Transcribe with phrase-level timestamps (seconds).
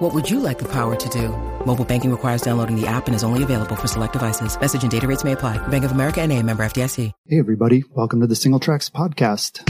[0.00, 1.28] What would you like the power to do?
[1.66, 4.58] Mobile banking requires downloading the app and is only available for select devices.
[4.58, 5.58] Message and data rates may apply.
[5.68, 7.12] Bank of America and a member FDIC.
[7.26, 9.60] Hey everybody, welcome to the Singletracks podcast.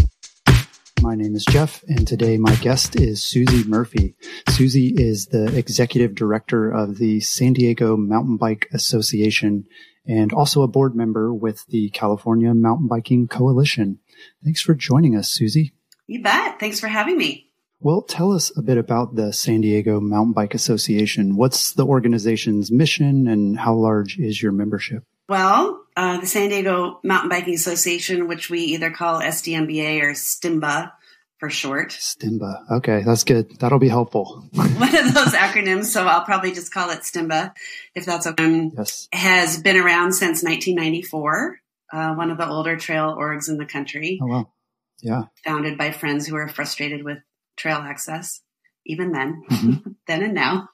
[1.02, 4.14] My name is Jeff, and today my guest is Susie Murphy.
[4.50, 9.66] Susie is the executive director of the San Diego Mountain Bike Association
[10.06, 13.98] and also a board member with the California Mountain Biking Coalition.
[14.44, 15.72] Thanks for joining us, Susie.
[16.06, 16.60] You bet.
[16.60, 17.49] Thanks for having me.
[17.82, 21.36] Well, tell us a bit about the San Diego Mountain Bike Association.
[21.36, 25.02] What's the organization's mission and how large is your membership?
[25.30, 30.92] Well, uh, the San Diego Mountain Biking Association, which we either call SDMBA or STIMBA
[31.38, 31.92] for short.
[31.92, 32.70] STIMBA.
[32.70, 33.58] Okay, that's good.
[33.60, 34.44] That'll be helpful.
[34.52, 37.54] One of those acronyms, so I'll probably just call it STIMBA,
[37.94, 38.44] if that's okay.
[38.44, 39.08] Um, yes.
[39.12, 41.60] Has been around since 1994.
[41.92, 44.20] Uh, one of the older trail orgs in the country.
[44.22, 44.52] Oh wow.
[45.00, 45.22] Yeah.
[45.44, 47.18] Founded by friends who are frustrated with
[47.60, 48.40] trail access
[48.86, 49.90] even then, mm-hmm.
[50.06, 50.68] then and now.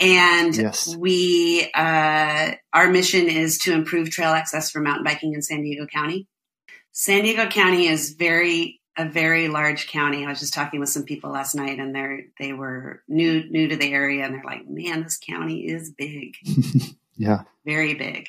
[0.00, 0.94] and yes.
[0.96, 5.86] we, uh, our mission is to improve trail access for mountain biking in San Diego
[5.86, 6.26] County.
[6.92, 10.24] San Diego County is very, a very large county.
[10.24, 13.68] I was just talking with some people last night and they're, they were new, new
[13.68, 16.36] to the area and they're like, man, this county is big.
[17.16, 17.42] yeah.
[17.66, 18.28] Very big.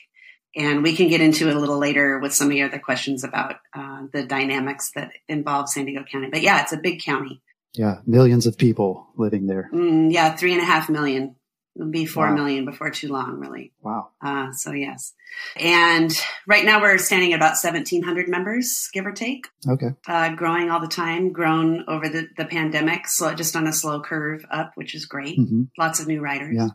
[0.54, 3.24] And we can get into it a little later with some of your other questions
[3.24, 6.30] about uh, the dynamics that involve San Diego County.
[6.30, 7.42] But yeah, it's a big county.
[7.74, 9.70] Yeah, millions of people living there.
[9.74, 11.36] Mm, yeah, three and a half million.
[11.76, 12.34] It'll be four wow.
[12.34, 13.72] million before too long, really.
[13.82, 14.10] Wow.
[14.20, 15.14] Uh, so yes,
[15.56, 16.12] and
[16.48, 19.48] right now we're standing at about seventeen hundred members, give or take.
[19.70, 19.90] Okay.
[20.08, 24.02] Uh, growing all the time, grown over the, the pandemic, so just on a slow
[24.02, 25.38] curve up, which is great.
[25.38, 25.64] Mm-hmm.
[25.78, 26.70] Lots of new riders yeah.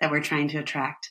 [0.00, 1.10] that we're trying to attract,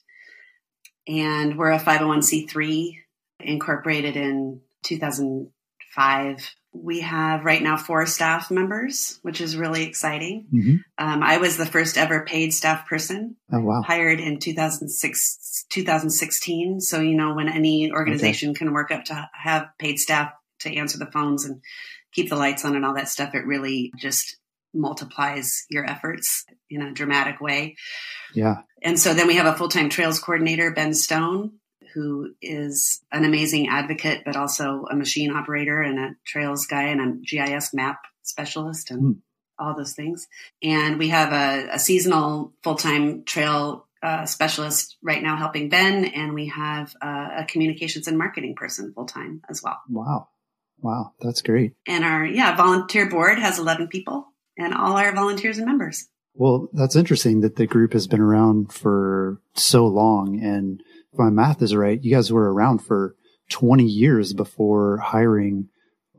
[1.05, 2.99] and we're a five hundred one c three
[3.41, 5.51] incorporated in two thousand
[5.93, 10.47] five we have right now four staff members, which is really exciting.
[10.53, 10.75] Mm-hmm.
[10.97, 13.37] Um, I was the first ever paid staff person.
[13.51, 13.81] Oh, wow.
[13.81, 16.81] Hired in 2006, 2016.
[16.81, 18.59] So, you know, when any organization okay.
[18.59, 21.61] can work up to have paid staff to answer the phones and
[22.13, 24.37] keep the lights on and all that stuff, it really just
[24.71, 27.75] multiplies your efforts in a dramatic way.
[28.35, 28.57] Yeah.
[28.83, 31.53] And so then we have a full time trails coordinator, Ben Stone,
[31.93, 37.01] who is an amazing advocate, but also a machine operator and a trails guy and
[37.01, 39.19] a GIS map specialist and mm.
[39.57, 40.27] all those things.
[40.61, 46.05] And we have a, a seasonal full time trail uh, specialist right now helping Ben,
[46.05, 49.77] and we have uh, a communications and marketing person full time as well.
[49.89, 50.29] Wow.
[50.81, 51.73] Wow, that's great.
[51.85, 56.07] And our yeah volunteer board has 11 people, and all our volunteers and members.
[56.35, 61.29] Well, that's interesting that the group has been around for so long and if my
[61.29, 63.15] math is right, you guys were around for
[63.49, 65.69] 20 years before hiring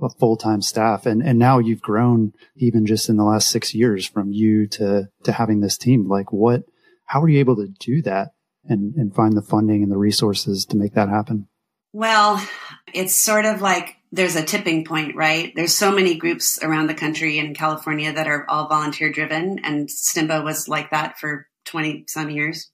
[0.02, 1.06] a full-time staff.
[1.06, 5.08] And, and now you've grown even just in the last six years from you to,
[5.24, 6.08] to having this team.
[6.08, 6.62] Like what,
[7.04, 8.30] how are you able to do that
[8.64, 11.48] and, and find the funding and the resources to make that happen?
[11.92, 12.44] Well,
[12.92, 15.52] it's sort of like there's a tipping point, right?
[15.54, 19.88] There's so many groups around the country in California that are all volunteer driven and
[19.88, 22.70] Stimba was like that for 20 some years.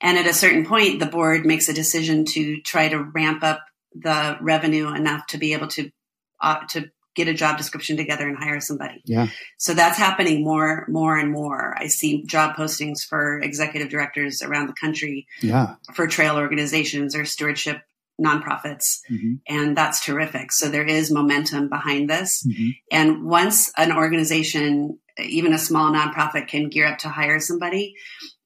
[0.00, 3.60] And at a certain point, the board makes a decision to try to ramp up
[3.94, 5.90] the revenue enough to be able to
[6.40, 9.02] uh, to get a job description together and hire somebody.
[9.04, 9.26] Yeah.
[9.56, 11.74] So that's happening more, more and more.
[11.76, 15.26] I see job postings for executive directors around the country.
[15.42, 15.74] Yeah.
[15.94, 17.82] For trail organizations or stewardship
[18.20, 19.00] nonprofits.
[19.10, 19.34] Mm-hmm.
[19.48, 20.52] And that's terrific.
[20.52, 22.46] So there is momentum behind this.
[22.46, 22.68] Mm-hmm.
[22.92, 27.96] And once an organization, even a small nonprofit can gear up to hire somebody,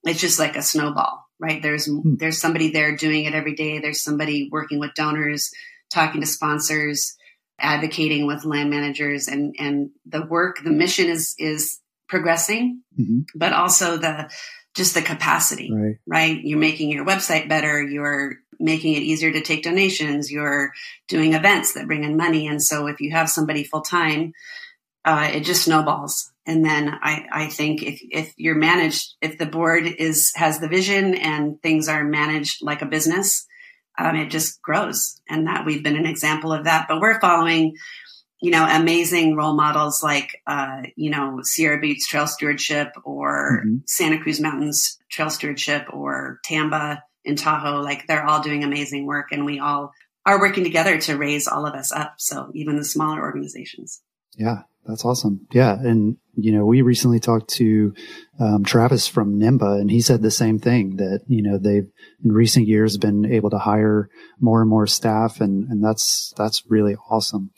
[0.03, 1.61] it's just like a snowball right?
[1.61, 2.15] There's hmm.
[2.15, 3.79] there's somebody there doing it every day.
[3.79, 5.51] There's somebody working with donors,
[5.91, 7.15] talking to sponsors,
[7.59, 13.21] advocating with land managers, and and the work, the mission is is progressing, mm-hmm.
[13.35, 14.31] but also the
[14.73, 15.95] just the capacity, right.
[16.07, 16.39] right?
[16.41, 17.83] You're making your website better.
[17.83, 20.31] You're making it easier to take donations.
[20.31, 20.71] You're
[21.07, 22.47] doing events that bring in money.
[22.47, 24.33] And so if you have somebody full time,
[25.05, 26.31] uh, it just snowballs.
[26.45, 30.67] And then I, I think if, if you're managed, if the board is, has the
[30.67, 33.45] vision and things are managed like a business,
[33.97, 35.21] um, it just grows.
[35.29, 37.75] And that we've been an example of that, but we're following,
[38.41, 43.77] you know, amazing role models like, uh, you know, Sierra Buttes Trail Stewardship or mm-hmm.
[43.85, 47.81] Santa Cruz Mountains Trail Stewardship or Tamba in Tahoe.
[47.81, 49.93] Like they're all doing amazing work and we all
[50.25, 52.15] are working together to raise all of us up.
[52.17, 54.01] So even the smaller organizations.
[54.35, 55.47] Yeah, that's awesome.
[55.51, 55.73] Yeah.
[55.73, 57.93] And, you know, we recently talked to
[58.39, 61.87] um, Travis from NIMBA and he said the same thing that, you know, they've
[62.23, 64.09] in recent years been able to hire
[64.39, 67.51] more and more staff and, and that's, that's really awesome.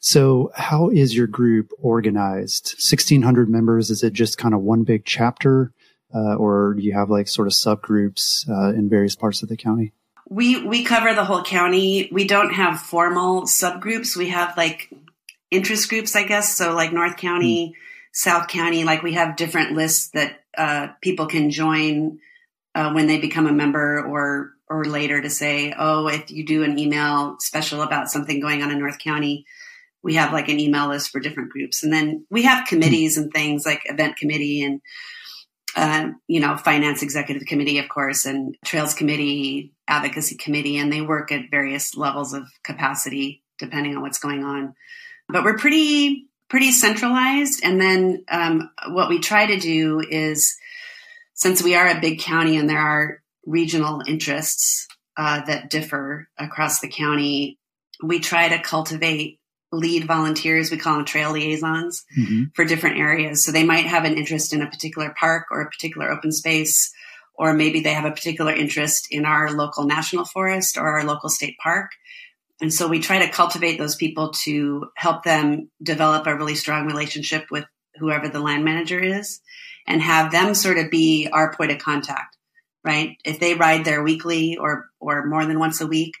[0.00, 2.74] So how is your group organized?
[2.74, 3.90] 1600 members.
[3.90, 5.72] Is it just kind of one big chapter?
[6.14, 9.56] Uh, or do you have like sort of subgroups uh, in various parts of the
[9.56, 9.92] county?
[10.28, 12.08] We we cover the whole county.
[12.12, 14.16] We don't have formal subgroups.
[14.16, 14.90] We have like
[15.52, 16.56] interest groups, I guess.
[16.56, 17.72] So like North County, mm.
[18.12, 22.18] South County, like we have different lists that uh, people can join
[22.74, 26.64] uh, when they become a member or or later to say, oh, if you do
[26.64, 29.44] an email special about something going on in North County,
[30.02, 31.82] we have like an email list for different groups.
[31.82, 34.80] And then we have committees and things like event committee and
[35.76, 41.00] uh, you know, finance executive committee, of course, and trails committee, advocacy committee, and they
[41.00, 44.74] work at various levels of capacity depending on what's going on.
[45.32, 47.64] But we're pretty pretty centralized.
[47.64, 50.54] And then um, what we try to do is,
[51.32, 54.86] since we are a big county and there are regional interests
[55.16, 57.58] uh, that differ across the county,
[58.02, 59.40] we try to cultivate
[59.72, 60.70] lead volunteers.
[60.70, 62.44] We call them trail liaisons mm-hmm.
[62.54, 63.42] for different areas.
[63.42, 66.92] So they might have an interest in a particular park or a particular open space,
[67.34, 71.30] or maybe they have a particular interest in our local national forest or our local
[71.30, 71.92] state park.
[72.62, 76.86] And so we try to cultivate those people to help them develop a really strong
[76.86, 77.64] relationship with
[77.96, 79.40] whoever the land manager is
[79.86, 82.36] and have them sort of be our point of contact,
[82.84, 83.16] right?
[83.24, 86.14] If they ride there weekly or, or more than once a week,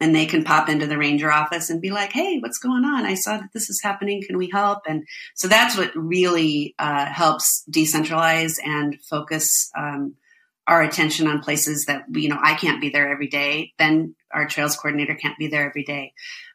[0.00, 3.06] and they can pop into the ranger office and be like, "Hey, what's going on?
[3.06, 4.20] I saw that this is happening.
[4.26, 5.04] Can we help?" And
[5.36, 10.16] so that's what really uh, helps decentralize and focus um,
[10.66, 13.74] our attention on places that you know I can't be there every day.
[13.78, 16.12] Then our trails coordinator can't be there every day.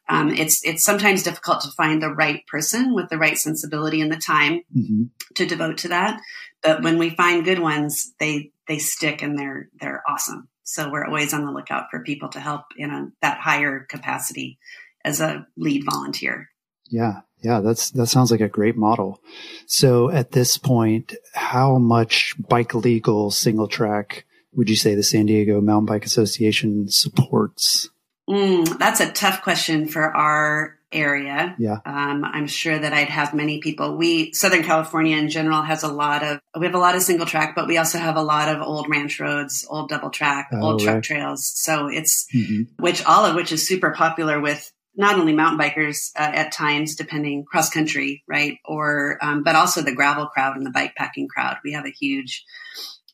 [0.08, 4.10] Um, it's it's sometimes difficult to find the right person with the right sensibility and
[4.10, 5.04] the time mm-hmm.
[5.34, 6.20] to devote to that.
[6.62, 10.48] But when we find good ones, they they stick and they're they're awesome.
[10.62, 14.58] So we're always on the lookout for people to help in a, that higher capacity
[15.02, 16.50] as a lead volunteer.
[16.90, 17.20] Yeah.
[17.40, 17.60] Yeah.
[17.60, 19.22] That's, that sounds like a great model.
[19.66, 24.26] So at this point, how much bike legal single track
[24.58, 27.90] would you say the San Diego Mountain Bike Association supports?
[28.28, 31.54] Mm, that's a tough question for our area.
[31.58, 31.78] Yeah.
[31.86, 33.96] Um, I'm sure that I'd have many people.
[33.96, 37.24] We, Southern California in general has a lot of, we have a lot of single
[37.24, 40.60] track, but we also have a lot of old ranch roads, old double track, oh,
[40.60, 41.04] old truck right.
[41.04, 41.46] trails.
[41.46, 42.82] So it's, mm-hmm.
[42.82, 46.96] which all of which is super popular with not only mountain bikers uh, at times,
[46.96, 48.58] depending cross country, right?
[48.64, 51.58] Or, um, but also the gravel crowd and the bike packing crowd.
[51.62, 52.44] We have a huge,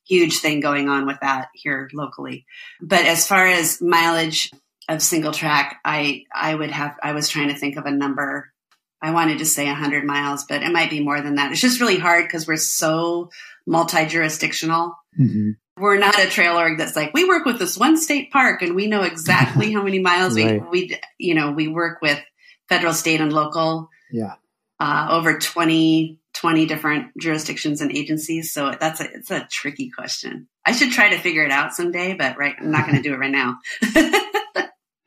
[0.07, 2.47] huge thing going on with that here locally.
[2.81, 4.51] But as far as mileage,
[4.89, 8.53] of single track, I I would have I was trying to think of a number.
[9.03, 11.53] I wanted to say 100 miles, but it might be more than that.
[11.53, 13.31] It's just really hard because we're so
[13.67, 14.95] multi-jurisdictional.
[15.21, 15.51] Mm-hmm.
[15.77, 18.75] We're not a trail org that's like we work with this one state park and
[18.75, 20.63] we know exactly how many miles right.
[20.71, 22.21] we we you know we work with
[22.69, 23.89] federal, state, and local.
[24.11, 24.35] Yeah,
[24.81, 28.53] uh, over 20 20 different jurisdictions and agencies.
[28.53, 30.49] So that's a it's a tricky question.
[30.67, 33.15] I should try to figure it out someday, but right, I'm not going to do
[33.15, 33.59] it right now.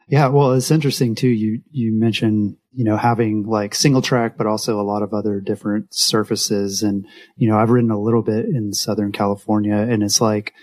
[0.10, 1.28] Yeah, well, it's interesting too.
[1.28, 5.42] You you mentioned you know having like single track, but also a lot of other
[5.42, 6.81] different surfaces.
[6.81, 7.06] And
[7.36, 10.54] you know, I've ridden a little bit in Southern California, and it's like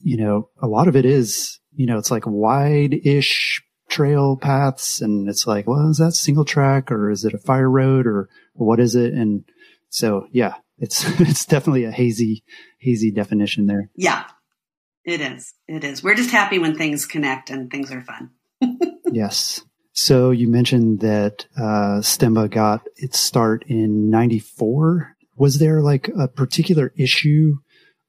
[0.00, 5.28] you know a lot of it is you know it's like wide-ish trail paths, and
[5.28, 8.66] it's like, well, is that single track or is it a fire road or, or
[8.66, 9.12] what is it?
[9.12, 9.44] And
[9.90, 12.42] so, yeah, it's it's definitely a hazy
[12.78, 13.90] hazy definition there.
[13.94, 14.24] Yeah,
[15.04, 15.52] it is.
[15.68, 16.02] It is.
[16.02, 18.30] We're just happy when things connect and things are fun
[19.12, 19.62] yes.
[19.92, 25.16] So you mentioned that uh, STEMBA got its start in 94.
[25.36, 27.56] Was there like a particular issue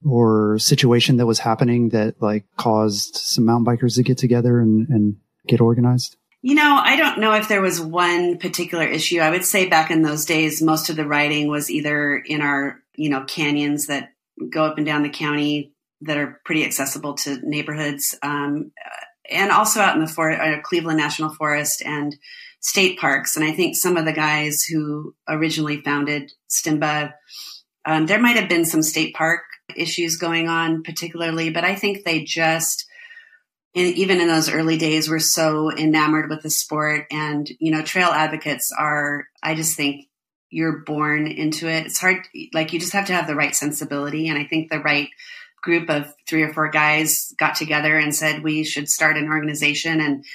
[0.06, 4.88] or situation that was happening that like caused some mountain bikers to get together and,
[4.90, 6.18] and get organized?
[6.44, 9.20] You know, I don't know if there was one particular issue.
[9.20, 12.80] I would say back in those days, most of the writing was either in our,
[12.96, 14.10] you know, canyons that
[14.50, 18.18] go up and down the county that are pretty accessible to neighborhoods.
[18.24, 18.72] Um,
[19.30, 22.16] and also out in the for- uh, Cleveland National Forest and
[22.60, 23.36] state parks.
[23.36, 27.14] And I think some of the guys who originally founded STIMBA,
[27.86, 29.42] um, there might have been some state park
[29.76, 32.86] issues going on, particularly, but I think they just,
[33.74, 37.08] in, even in those early days, were so enamored with the sport.
[37.12, 40.08] And, you know, trail advocates are, I just think,
[40.54, 41.86] you're born into it.
[41.86, 44.28] It's hard, like, you just have to have the right sensibility.
[44.28, 45.08] And I think the right
[45.62, 50.02] group of three or four guys got together and said we should start an organization
[50.02, 50.26] and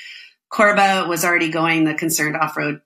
[0.48, 1.84] Corba was already going.
[1.84, 2.80] The Concerned Off Road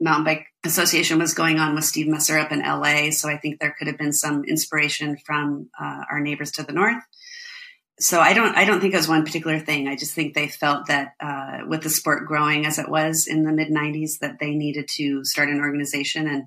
[0.00, 3.10] Mountain Bike Association was going on with Steve Messer up in LA.
[3.10, 6.72] So I think there could have been some inspiration from uh, our neighbors to the
[6.72, 7.02] north.
[8.00, 9.88] So I don't, I don't think it was one particular thing.
[9.88, 13.44] I just think they felt that uh, with the sport growing as it was in
[13.44, 16.44] the mid '90s, that they needed to start an organization, and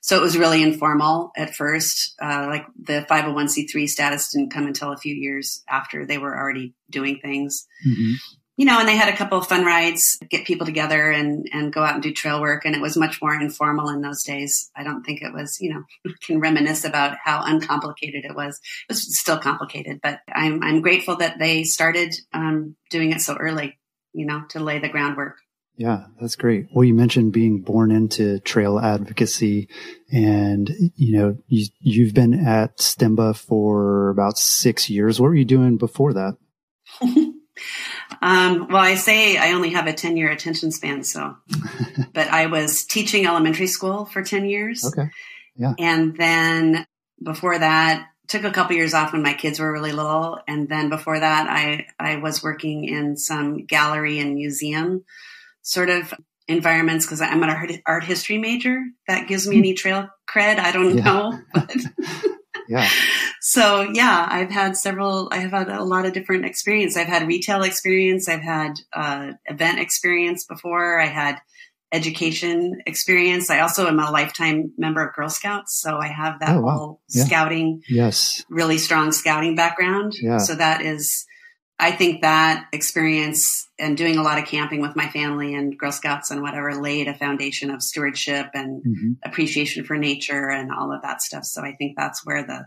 [0.00, 2.14] so it was really informal at first.
[2.22, 6.74] Uh, like the 501c3 status didn't come until a few years after they were already
[6.90, 7.66] doing things.
[7.86, 8.14] Mm-hmm
[8.62, 11.72] you know, and they had a couple of fun rides, get people together and, and
[11.72, 12.64] go out and do trail work.
[12.64, 14.70] And it was much more informal in those days.
[14.76, 15.82] I don't think it was, you know,
[16.24, 18.60] can reminisce about how uncomplicated it was.
[18.88, 23.34] It was still complicated, but I'm, I'm grateful that they started um, doing it so
[23.34, 23.80] early,
[24.12, 25.38] you know, to lay the groundwork.
[25.76, 26.68] Yeah, that's great.
[26.72, 29.70] Well, you mentioned being born into trail advocacy
[30.12, 35.20] and, you know, you, you've been at STEMBA for about six years.
[35.20, 36.36] What were you doing before that?
[38.20, 41.36] Um, well, I say I only have a 10 year attention span, so,
[42.12, 44.84] but I was teaching elementary school for 10 years.
[44.84, 45.10] Okay.
[45.56, 45.74] Yeah.
[45.78, 46.86] And then
[47.22, 50.38] before that, took a couple years off when my kids were really little.
[50.48, 55.04] And then before that, I, I was working in some gallery and museum
[55.62, 56.14] sort of
[56.48, 58.82] environments because I'm an art, art history major.
[59.06, 59.60] That gives me hmm.
[59.60, 60.58] any trail cred.
[60.58, 61.04] I don't yeah.
[61.04, 61.38] know.
[61.54, 61.76] But
[62.68, 62.88] yeah.
[63.44, 66.96] So yeah, I've had several, I have had a lot of different experience.
[66.96, 68.28] I've had retail experience.
[68.28, 71.00] I've had uh, event experience before.
[71.00, 71.40] I had
[71.90, 73.50] education experience.
[73.50, 75.80] I also am a lifetime member of Girl Scouts.
[75.80, 76.78] So I have that oh, wow.
[76.78, 77.24] whole yeah.
[77.24, 80.12] scouting, yes, really strong scouting background.
[80.22, 80.38] Yeah.
[80.38, 81.26] So that is,
[81.80, 85.90] I think that experience and doing a lot of camping with my family and Girl
[85.90, 89.12] Scouts and whatever laid a foundation of stewardship and mm-hmm.
[89.24, 91.44] appreciation for nature and all of that stuff.
[91.44, 92.66] So I think that's where the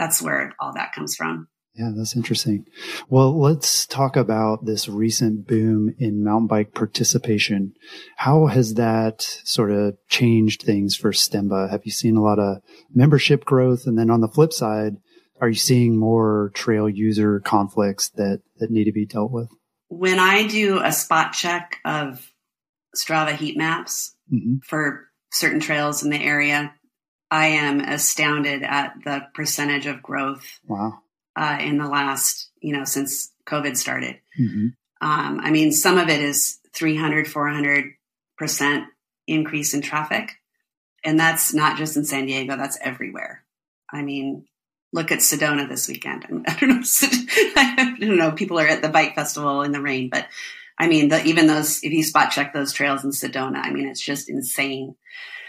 [0.00, 1.46] that's where all that comes from.
[1.74, 2.66] Yeah, that's interesting.
[3.08, 7.74] Well, let's talk about this recent boom in mountain bike participation.
[8.16, 11.70] How has that sort of changed things for STEMBA?
[11.70, 13.86] Have you seen a lot of membership growth?
[13.86, 14.96] And then on the flip side,
[15.40, 19.48] are you seeing more trail user conflicts that, that need to be dealt with?
[19.88, 22.32] When I do a spot check of
[22.96, 24.56] Strava heat maps mm-hmm.
[24.66, 26.74] for certain trails in the area,
[27.30, 30.60] I am astounded at the percentage of growth.
[30.66, 31.00] Wow.
[31.36, 34.16] Uh, in the last, you know, since COVID started.
[34.38, 34.66] Mm-hmm.
[35.00, 38.84] Um, I mean, some of it is 300, 400%
[39.26, 40.32] increase in traffic.
[41.04, 43.44] And that's not just in San Diego, that's everywhere.
[43.90, 44.44] I mean,
[44.92, 46.24] look at Sedona this weekend.
[46.46, 46.82] I don't know.
[47.56, 48.32] I don't know.
[48.32, 50.26] People are at the bike festival in the rain, but
[50.78, 53.88] I mean, the, even those, if you spot check those trails in Sedona, I mean,
[53.88, 54.96] it's just insane.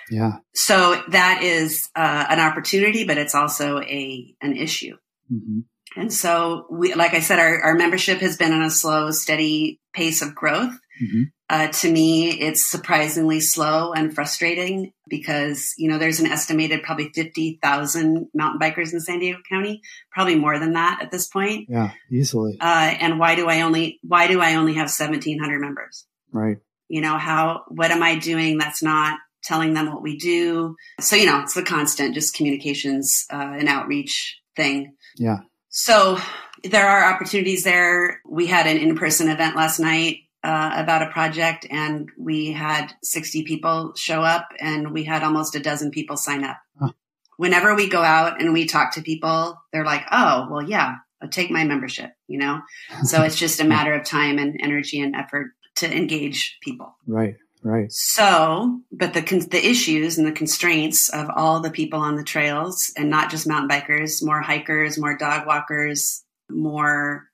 [0.09, 0.37] Yeah.
[0.53, 4.95] So that is uh, an opportunity, but it's also a an issue.
[5.31, 5.59] Mm-hmm.
[5.95, 9.79] And so, we, like I said, our, our membership has been on a slow, steady
[9.93, 10.73] pace of growth.
[11.03, 11.23] Mm-hmm.
[11.49, 17.11] Uh, to me, it's surprisingly slow and frustrating because, you know, there's an estimated probably
[17.13, 19.81] 50,000 mountain bikers in San Diego County,
[20.11, 21.67] probably more than that at this point.
[21.69, 22.57] Yeah, easily.
[22.61, 26.05] Uh, and why do I only, why do I only have 1700 members?
[26.31, 26.57] Right.
[26.87, 30.75] You know, how, what am I doing that's not telling them what we do.
[30.99, 34.95] So, you know, it's the constant just communications uh, and outreach thing.
[35.17, 35.39] Yeah.
[35.69, 36.17] So
[36.63, 38.21] there are opportunities there.
[38.27, 43.43] We had an in-person event last night uh, about a project and we had 60
[43.43, 46.57] people show up and we had almost a dozen people sign up.
[46.79, 46.91] Huh.
[47.37, 51.29] Whenever we go out and we talk to people, they're like, oh, well, yeah, I'll
[51.29, 52.61] take my membership, you know?
[53.03, 56.95] so it's just a matter of time and energy and effort to engage people.
[57.07, 57.35] Right.
[57.63, 57.91] Right.
[57.91, 62.91] So, but the the issues and the constraints of all the people on the trails,
[62.97, 67.27] and not just mountain bikers, more hikers, more dog walkers, more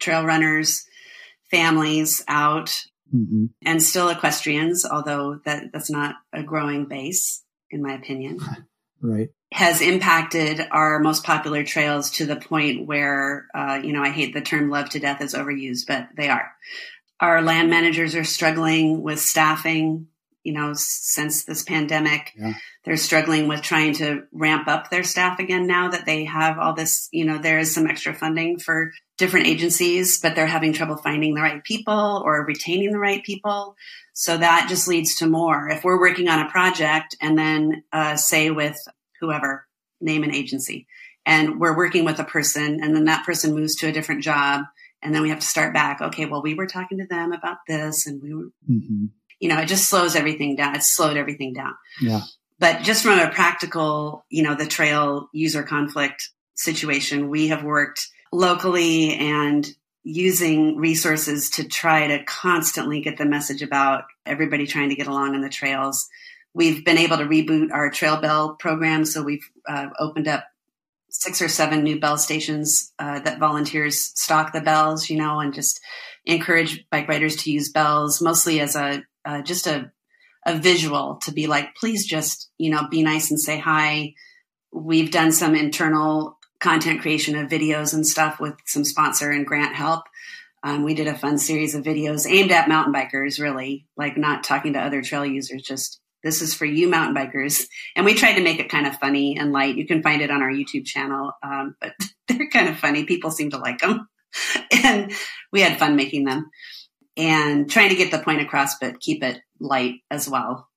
[0.00, 0.86] trail runners,
[1.50, 2.68] families out,
[3.12, 3.46] mm-hmm.
[3.62, 8.38] and still equestrians, although that that's not a growing base, in my opinion.
[9.00, 9.30] right.
[9.52, 14.32] Has impacted our most popular trails to the point where, uh, you know, I hate
[14.32, 16.52] the term "love to death" is overused, but they are
[17.22, 20.08] our land managers are struggling with staffing
[20.42, 22.32] you know since this pandemic.
[22.36, 22.54] Yeah.
[22.84, 26.74] they're struggling with trying to ramp up their staff again now that they have all
[26.74, 30.96] this you know there is some extra funding for different agencies but they're having trouble
[30.96, 33.76] finding the right people or retaining the right people.
[34.14, 35.70] So that just leads to more.
[35.70, 38.76] If we're working on a project and then uh, say with
[39.20, 39.66] whoever
[40.00, 40.86] name an agency
[41.24, 44.64] and we're working with a person and then that person moves to a different job
[45.02, 46.00] and then we have to start back.
[46.00, 49.06] Okay, well, we were talking to them about this, and we were, mm-hmm.
[49.40, 50.74] you know, it just slows everything down.
[50.74, 51.74] It slowed everything down.
[52.00, 52.20] Yeah.
[52.58, 58.06] But just from a practical, you know, the trail user conflict situation, we have worked
[58.32, 59.68] locally and
[60.04, 65.34] using resources to try to constantly get the message about everybody trying to get along
[65.34, 66.08] on the trails.
[66.54, 70.44] We've been able to reboot our trail bell program, so we've uh, opened up
[71.12, 75.54] six or seven new bell stations uh, that volunteers stock the bells, you know, and
[75.54, 75.80] just
[76.24, 79.92] encourage bike riders to use bells, mostly as a uh, just a
[80.44, 84.14] a visual to be like, please just you know be nice and say hi.
[84.72, 89.74] We've done some internal content creation of videos and stuff with some sponsor and grant
[89.74, 90.04] help.
[90.64, 94.44] Um, we did a fun series of videos aimed at mountain bikers, really, like not
[94.44, 97.66] talking to other trail users, just this is for you mountain bikers.
[97.96, 99.76] And we tried to make it kind of funny and light.
[99.76, 101.94] You can find it on our YouTube channel, um, but
[102.28, 103.04] they're kind of funny.
[103.04, 104.08] People seem to like them.
[104.84, 105.12] and
[105.52, 106.50] we had fun making them
[107.16, 110.68] and trying to get the point across, but keep it light as well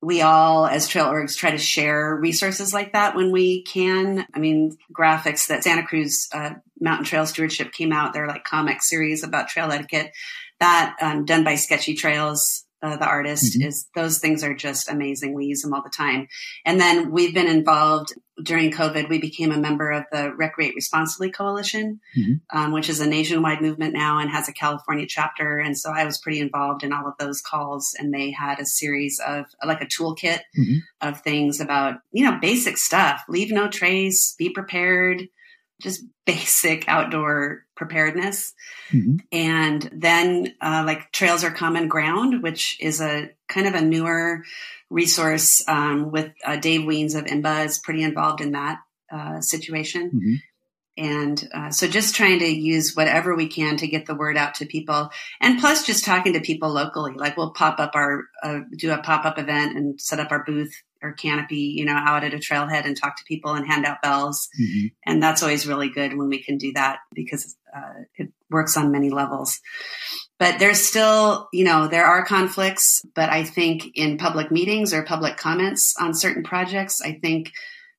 [0.00, 4.38] we all as trail orgs try to share resources like that when we can i
[4.38, 6.50] mean graphics that santa cruz uh,
[6.80, 10.12] mountain trail stewardship came out they're like comic series about trail etiquette
[10.60, 13.68] that um, done by sketchy trails uh, the artist mm-hmm.
[13.68, 15.34] is those things are just amazing.
[15.34, 16.28] We use them all the time.
[16.64, 19.08] And then we've been involved during COVID.
[19.08, 22.56] We became a member of the Recreate Responsibly Coalition, mm-hmm.
[22.56, 25.58] um, which is a nationwide movement now and has a California chapter.
[25.58, 27.96] And so I was pretty involved in all of those calls.
[27.98, 30.78] And they had a series of like a toolkit mm-hmm.
[31.00, 33.22] of things about you know basic stuff.
[33.28, 34.34] Leave no trace.
[34.38, 35.28] Be prepared
[35.80, 38.52] just basic outdoor preparedness.
[38.90, 39.16] Mm-hmm.
[39.32, 44.44] And then, uh, like Trails Are Common Ground, which is a kind of a newer
[44.90, 48.78] resource um, with uh, Dave Wiens of IMBA is pretty involved in that
[49.12, 50.10] uh, situation.
[50.10, 50.34] Mm-hmm.
[50.98, 54.56] And uh, so just trying to use whatever we can to get the word out
[54.56, 55.10] to people.
[55.40, 57.12] And plus just talking to people locally.
[57.14, 60.42] Like we'll pop up our, uh, do a pop up event and set up our
[60.42, 63.84] booth or canopy, you know, out at a trailhead and talk to people and hand
[63.84, 64.48] out bells.
[64.60, 64.86] Mm-hmm.
[65.06, 68.92] And that's always really good when we can do that because uh, it works on
[68.92, 69.60] many levels.
[70.38, 75.04] But there's still, you know, there are conflicts, but I think in public meetings or
[75.04, 77.52] public comments on certain projects, I think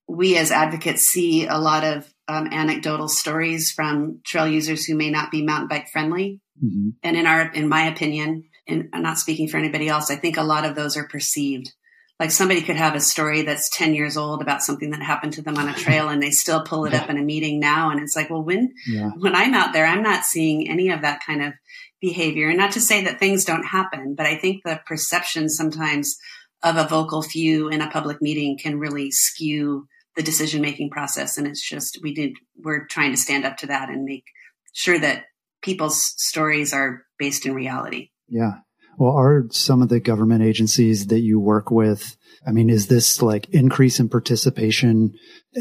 [0.08, 5.10] we as advocates see a lot of um, anecdotal stories from trail users who may
[5.10, 6.40] not be mountain bike friendly.
[6.64, 6.90] Mm-hmm.
[7.04, 10.38] And in our, in my opinion, and I'm not speaking for anybody else, I think
[10.38, 11.74] a lot of those are perceived
[12.20, 15.42] like somebody could have a story that's 10 years old about something that happened to
[15.42, 18.02] them on a trail and they still pull it up in a meeting now and
[18.02, 19.10] it's like well when yeah.
[19.18, 21.54] when i'm out there i'm not seeing any of that kind of
[22.02, 22.48] behavior.
[22.48, 26.18] And not to say that things don't happen but i think the perception sometimes
[26.64, 31.38] of a vocal few in a public meeting can really skew the decision making process.
[31.38, 34.26] And it's just we did we're trying to stand up to that and make
[34.74, 35.26] sure that
[35.62, 38.10] people's stories are based in reality.
[38.28, 38.60] Yeah
[39.00, 43.22] well, are some of the government agencies that you work with, I mean, is this
[43.22, 45.14] like increase in participation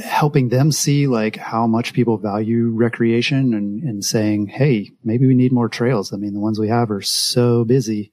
[0.02, 5.36] helping them see like how much people value recreation and, and saying, Hey, maybe we
[5.36, 6.12] need more trails.
[6.12, 8.12] I mean, the ones we have are so busy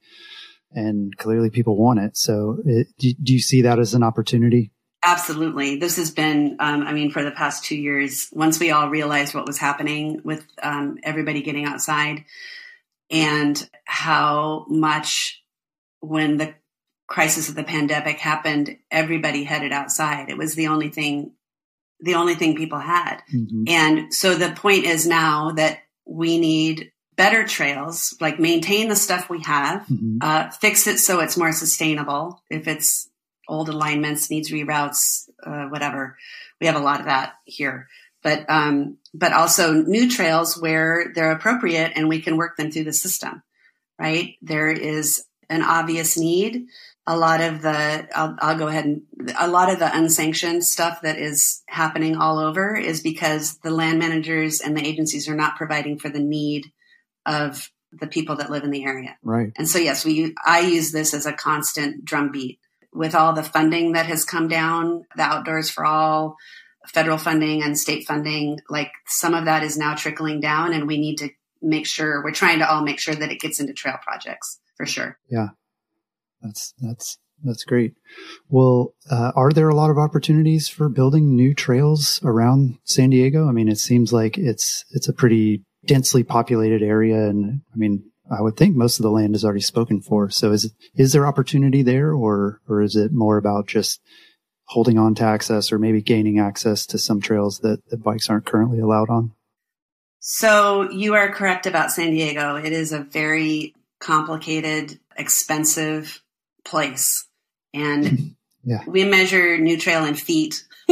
[0.70, 2.16] and clearly people want it.
[2.16, 4.70] So it, do, do you see that as an opportunity?
[5.02, 5.76] Absolutely.
[5.76, 9.34] This has been, um, I mean, for the past two years, once we all realized
[9.34, 12.24] what was happening with um, everybody getting outside,
[13.10, 15.42] and how much
[16.00, 16.54] when the
[17.06, 20.28] crisis of the pandemic happened, everybody headed outside.
[20.28, 21.32] It was the only thing,
[22.00, 23.18] the only thing people had.
[23.32, 23.64] Mm-hmm.
[23.68, 29.30] And so the point is now that we need better trails, like maintain the stuff
[29.30, 30.18] we have, mm-hmm.
[30.20, 32.42] uh, fix it so it's more sustainable.
[32.50, 33.08] If it's
[33.48, 36.18] old alignments, needs reroutes, uh, whatever.
[36.60, 37.88] We have a lot of that here
[38.26, 42.82] but um, but also new trails where they're appropriate and we can work them through
[42.82, 43.40] the system.
[44.00, 44.34] Right?
[44.42, 46.66] There is an obvious need.
[47.06, 49.02] A lot of the I'll, I'll go ahead and
[49.38, 54.00] a lot of the unsanctioned stuff that is happening all over is because the land
[54.00, 56.66] managers and the agencies are not providing for the need
[57.24, 59.16] of the people that live in the area.
[59.22, 59.52] Right.
[59.56, 62.58] And so yes, we I use this as a constant drumbeat
[62.92, 66.36] with all the funding that has come down, the outdoors for all,
[66.92, 70.98] federal funding and state funding, like some of that is now trickling down, and we
[70.98, 71.30] need to
[71.62, 74.86] make sure we're trying to all make sure that it gets into trail projects for
[74.86, 75.18] sure.
[75.28, 75.48] Yeah,
[76.42, 77.94] that's that's that's great.
[78.48, 83.48] Well, uh, are there a lot of opportunities for building new trails around San Diego?
[83.48, 88.10] I mean, it seems like it's it's a pretty densely populated area, and I mean,
[88.30, 90.30] I would think most of the land is already spoken for.
[90.30, 94.00] So, is is there opportunity there, or or is it more about just
[94.66, 98.46] holding on to access or maybe gaining access to some trails that the bikes aren't
[98.46, 99.32] currently allowed on?
[100.20, 102.56] So you are correct about San Diego.
[102.56, 106.20] It is a very complicated, expensive
[106.64, 107.26] place.
[107.72, 108.82] And yeah.
[108.86, 110.64] we measure new trail in feet.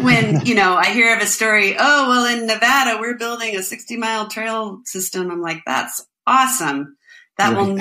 [0.00, 3.62] when, you know, I hear of a story, oh, well, in Nevada, we're building a
[3.62, 5.30] 60 mile trail system.
[5.30, 6.96] I'm like, that's awesome.
[7.38, 7.66] That right.
[7.66, 7.80] will,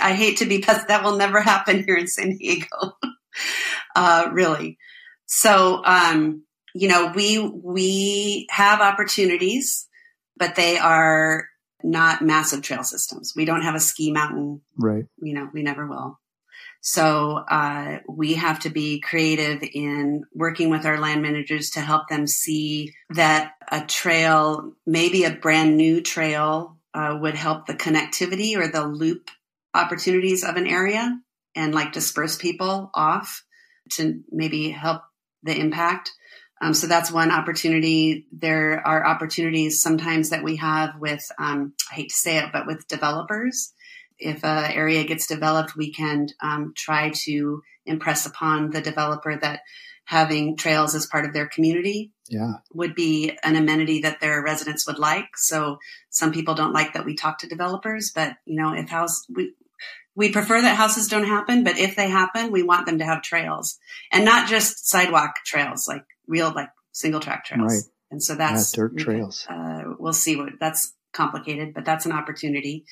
[0.00, 2.66] I hate to be, that will never happen here in San Diego.
[3.94, 4.78] uh, really.
[5.26, 9.88] So, um, you know, we, we have opportunities,
[10.36, 11.48] but they are
[11.82, 13.34] not massive trail systems.
[13.36, 14.62] We don't have a ski mountain.
[14.76, 15.06] Right.
[15.18, 16.18] You know, we never will.
[16.80, 22.08] So uh, we have to be creative in working with our land managers to help
[22.08, 28.56] them see that a trail, maybe a brand new trail, uh, would help the connectivity
[28.56, 29.30] or the loop
[29.74, 31.18] opportunities of an area
[31.54, 33.44] and like disperse people off
[33.92, 35.02] to maybe help
[35.42, 36.12] the impact.
[36.60, 38.26] Um, so that's one opportunity.
[38.32, 42.66] There are opportunities sometimes that we have with, um, I hate to say it, but
[42.66, 43.72] with developers
[44.18, 49.60] if an area gets developed, we can um, try to impress upon the developer that
[50.04, 52.54] having trails as part of their community yeah.
[52.72, 55.36] would be an amenity that their residents would like.
[55.36, 55.78] So
[56.10, 59.52] some people don't like that we talk to developers, but you know, if house we
[60.18, 63.22] we prefer that houses don't happen, but if they happen, we want them to have
[63.22, 63.78] trails
[64.10, 67.72] and not just sidewalk trails, like real like single track trails.
[67.72, 67.82] Right.
[68.10, 69.46] And so that's yeah, dirt trails.
[69.48, 72.84] Uh, we'll see what that's complicated, but that's an opportunity.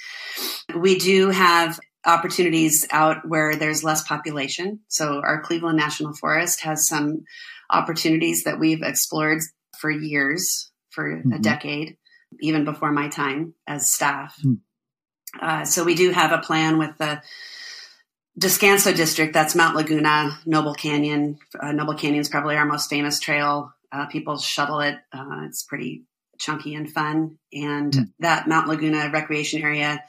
[0.72, 4.78] We do have opportunities out where there's less population.
[4.86, 7.24] So our Cleveland National Forest has some
[7.68, 9.40] opportunities that we've explored
[9.80, 11.32] for years, for mm-hmm.
[11.32, 11.96] a decade,
[12.38, 14.36] even before my time as staff.
[14.44, 14.58] Mm.
[15.40, 17.22] Uh, so we do have a plan with the
[18.38, 19.32] Descanso district.
[19.32, 21.38] That's Mount Laguna, Noble Canyon.
[21.58, 23.72] Uh, Noble Canyon is probably our most famous trail.
[23.90, 24.96] Uh, people shuttle it.
[25.12, 26.04] Uh, it's pretty
[26.38, 27.38] chunky and fun.
[27.52, 28.12] And mm.
[28.18, 30.04] that Mount Laguna recreation area,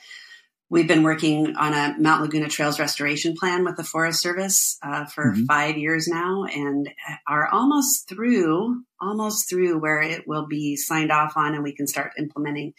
[0.69, 5.05] we've been working on a Mount Laguna Trails restoration plan with the Forest Service uh,
[5.05, 5.45] for mm-hmm.
[5.45, 6.89] five years now, and
[7.27, 11.87] are almost through, almost through where it will be signed off on, and we can
[11.87, 12.73] start implementing.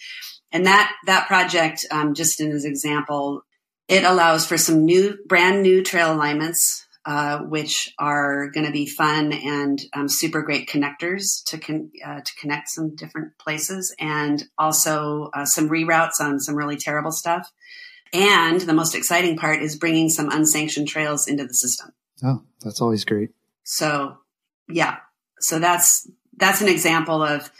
[0.53, 3.43] And that that project, um, just as an example,
[3.87, 8.85] it allows for some new, brand new trail alignments uh, which are going to be
[8.85, 14.45] fun and um, super great connectors to con- uh, to connect some different places, and
[14.59, 17.51] also uh, some reroutes on some really terrible stuff.
[18.13, 21.93] And the most exciting part is bringing some unsanctioned trails into the system.
[22.23, 23.31] Oh, that's always great.
[23.63, 24.19] So,
[24.69, 24.99] yeah,
[25.41, 27.51] so that's that's an example of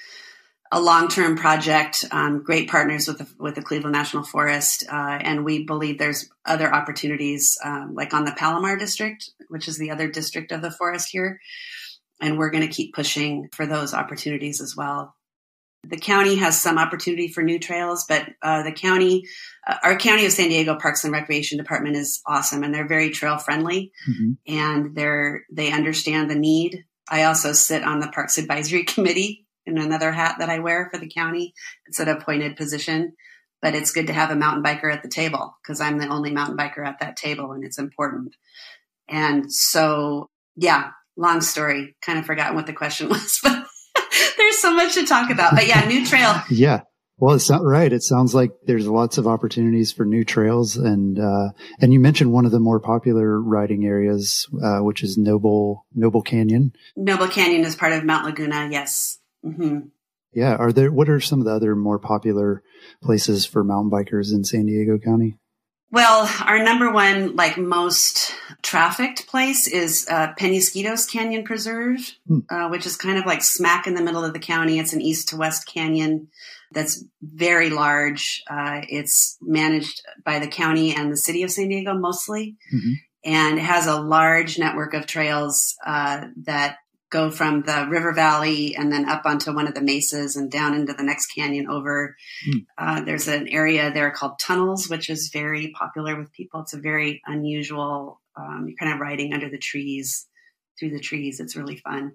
[0.71, 5.45] a long-term project, um, great partners with the, with the Cleveland National Forest, uh, and
[5.45, 10.09] we believe there's other opportunities, um, like on the Palomar District, which is the other
[10.09, 11.41] district of the forest here,
[12.21, 15.15] and we're going to keep pushing for those opportunities as well.
[15.85, 19.25] The county has some opportunity for new trails, but uh, the county,
[19.67, 23.11] uh, our County of San Diego Parks and Recreation Department is awesome, and they're very
[23.11, 24.33] trail friendly, mm-hmm.
[24.47, 26.85] and they're they understand the need.
[27.09, 30.99] I also sit on the Parks Advisory Committee in another hat that I wear for
[30.99, 31.55] the county.
[31.87, 33.13] It's an appointed position,
[33.63, 36.33] but it's good to have a mountain biker at the table because I'm the only
[36.33, 38.35] mountain biker at that table and it's important.
[39.09, 41.97] And so, yeah, long story.
[42.03, 43.67] Kind of forgotten what the question was, but
[44.39, 45.55] there's so much to talk about.
[45.55, 46.35] But yeah, new trail.
[46.51, 46.83] yeah.
[47.21, 47.93] Well, it's not right.
[47.93, 51.49] It sounds like there's lots of opportunities for new trails, and uh,
[51.81, 56.23] and you mentioned one of the more popular riding areas, uh, which is Noble Noble
[56.23, 56.73] Canyon.
[56.97, 58.69] Noble Canyon is part of Mount Laguna.
[58.71, 59.18] Yes.
[59.45, 59.89] Mm-hmm.
[60.33, 60.57] Yeah.
[60.57, 62.63] Are there, what are some of the other more popular
[63.03, 65.39] places for mountain bikers in San Diego County?
[65.91, 72.41] Well, our number one, like most trafficked place is uh, Penasquitos Canyon Preserve, hmm.
[72.51, 74.79] uh, which is kind of like smack in the middle of the county.
[74.79, 76.29] It's an east to west canyon
[76.73, 78.43] that's very large.
[78.51, 82.93] Uh, it's managed by the county and the city of San Diego mostly, mm-hmm.
[83.25, 86.77] and has a large network of trails uh, that
[87.11, 90.75] go from the river valley and then up onto one of the mesas and down
[90.75, 92.17] into the next canyon over.
[92.47, 92.67] Mm.
[92.77, 96.61] Uh, there's an area there called tunnels, which is very popular with people.
[96.61, 100.27] It's a very unusual, um, you're kind of riding under the trees,
[100.79, 101.41] through the trees.
[101.41, 102.13] It's really fun.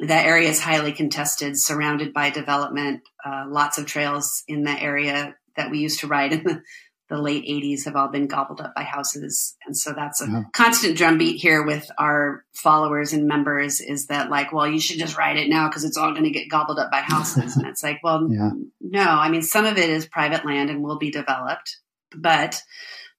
[0.00, 5.34] That area is highly contested, surrounded by development, uh, lots of trails in that area
[5.56, 6.62] that we used to ride in the
[7.08, 9.56] the late 80s have all been gobbled up by houses.
[9.66, 10.42] And so that's a yeah.
[10.52, 15.16] constant drumbeat here with our followers and members is that like, well, you should just
[15.16, 17.56] write it now because it's all going to get gobbled up by houses.
[17.56, 18.50] and it's like, well, yeah.
[18.80, 21.78] no, I mean, some of it is private land and will be developed,
[22.14, 22.62] but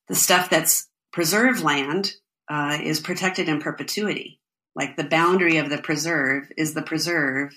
[0.08, 2.14] the stuff that's preserved land
[2.48, 4.40] uh, is protected in perpetuity.
[4.76, 7.54] Like the boundary of the preserve is the preserve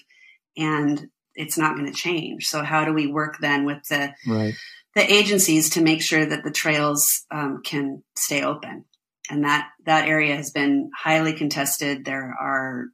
[0.56, 2.46] and it's not going to change.
[2.46, 4.54] So how do we work then with the, right
[4.94, 8.84] the agencies to make sure that the trails um, can stay open.
[9.30, 12.04] And that, that area has been highly contested.
[12.04, 12.86] There are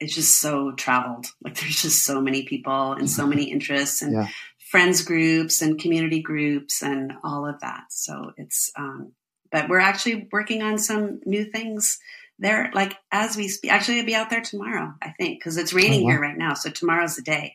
[0.00, 1.26] it's just so traveled.
[1.42, 4.28] Like there's just so many people and so many interests and Yeah.
[4.70, 7.84] friends groups and community groups and all of that.
[7.90, 9.12] So it's, um,
[9.50, 11.98] but we're actually working on some new things
[12.38, 12.70] there.
[12.74, 16.02] Like as we speak, actually, I'll be out there tomorrow, I think, because it's raining
[16.02, 16.10] Oh, wow.
[16.12, 16.54] here right now.
[16.54, 17.54] So tomorrow's the day.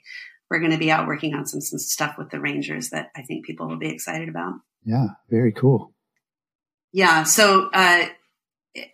[0.49, 3.21] We're going to be out working on some, some stuff with the Rangers that I
[3.21, 4.53] think people will be excited about.
[4.83, 5.07] Yeah.
[5.29, 5.93] Very cool.
[6.91, 7.23] Yeah.
[7.23, 8.05] So, uh,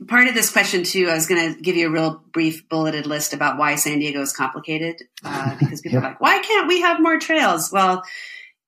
[0.07, 3.05] part of this question too, I was going to give you a real brief bulleted
[3.05, 6.05] list about why San Diego is complicated, uh, because people Yeah.
[6.05, 7.71] are like, why can't we have more trails?
[7.71, 8.03] Well,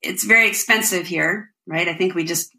[0.01, 1.87] it's very expensive here, right?
[1.89, 2.53] I think we just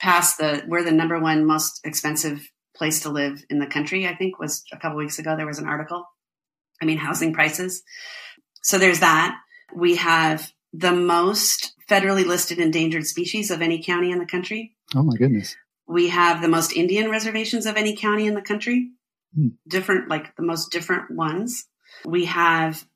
[0.00, 4.08] passed the, we're the number one most expensive place to live in the country.
[4.08, 5.36] I think was a couple weeks ago.
[5.36, 6.06] There was an article.
[6.80, 7.82] I mean, housing prices.
[8.62, 9.36] So there's that.
[9.76, 14.74] We have the most federally listed endangered species of any county in the country.
[14.94, 15.56] Oh my goodness.
[15.86, 18.92] We have the most Indian reservations of any county in the country,
[19.34, 19.48] Hmm.
[19.68, 21.66] different, like the most different ones.
[22.06, 22.86] We have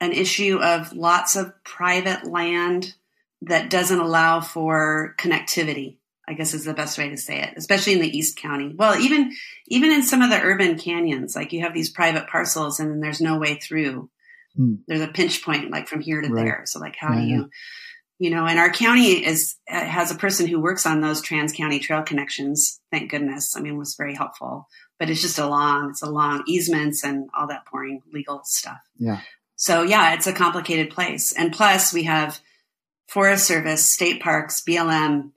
[0.00, 2.92] an issue of lots of private land
[3.40, 5.96] that doesn't allow for connectivity.
[6.30, 8.72] I guess is the best way to say it, especially in the East County.
[8.74, 9.32] Well, even
[9.66, 13.00] even in some of the urban canyons, like you have these private parcels and then
[13.00, 14.08] there's no way through.
[14.56, 14.74] Hmm.
[14.86, 16.44] There's a pinch point, like from here to Right.
[16.44, 16.62] there.
[16.66, 17.50] So, like, how do you,
[18.20, 18.46] you know?
[18.46, 22.80] And our county is has a person who works on those trans county trail connections.
[22.92, 23.56] Thank goodness.
[23.56, 24.68] I mean, it was very helpful.
[25.00, 28.78] But it's just a long, it's a long easements and all that boring legal stuff.
[28.98, 29.20] Yeah.
[29.56, 31.32] So yeah, it's a complicated place.
[31.32, 32.38] And plus we have
[33.08, 35.32] Forest Service, state parks, BLM,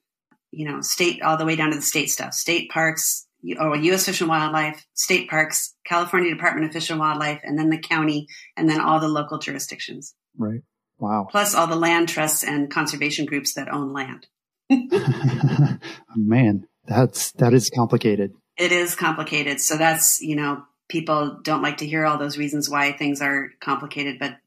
[0.54, 3.28] you know, state all the way down to the state stuff, state parks,
[3.60, 4.06] or oh, U.S.
[4.06, 8.28] Fish and Wildlife, state parks, California Department of Fish and Wildlife, and then the county,
[8.56, 10.62] and then all the local jurisdictions, Right.
[11.00, 11.28] Wow.
[11.30, 14.28] plus all the land trusts and conservation groups that own land.
[16.16, 18.32] Man, that's, that is complicated.
[18.58, 19.60] It is complicated.
[19.60, 23.50] So that's, you know, people don't like to hear all those reasons why things are
[23.60, 24.38] complicated, but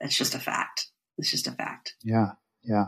[0.00, 0.88] that's just a fact.
[1.16, 1.94] It's just a fact.
[2.02, 2.32] Yeah.
[2.62, 2.86] Yeah.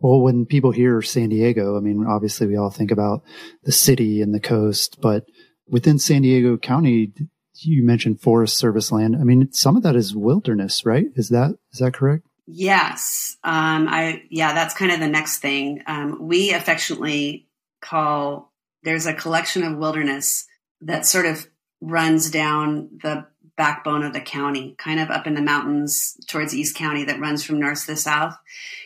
[0.00, 3.22] Well, when people hear San Diego, I mean, obviously we all think about
[3.62, 5.24] the city and the coast, but
[5.66, 7.12] within San Diego County,
[7.60, 9.16] you mentioned Forest Service land.
[9.16, 11.06] I mean, some of that is wilderness, right?
[11.14, 12.26] Is that, is that correct?
[12.46, 13.36] Yes.
[13.44, 15.82] Um, I, yeah, that's kind of the next thing.
[15.86, 17.48] Um, we affectionately
[17.80, 18.52] call,
[18.82, 20.46] there's a collection of wilderness
[20.82, 21.48] that sort of
[21.80, 26.76] runs down the backbone of the county, kind of up in the mountains towards East
[26.76, 28.36] County that runs from north to south.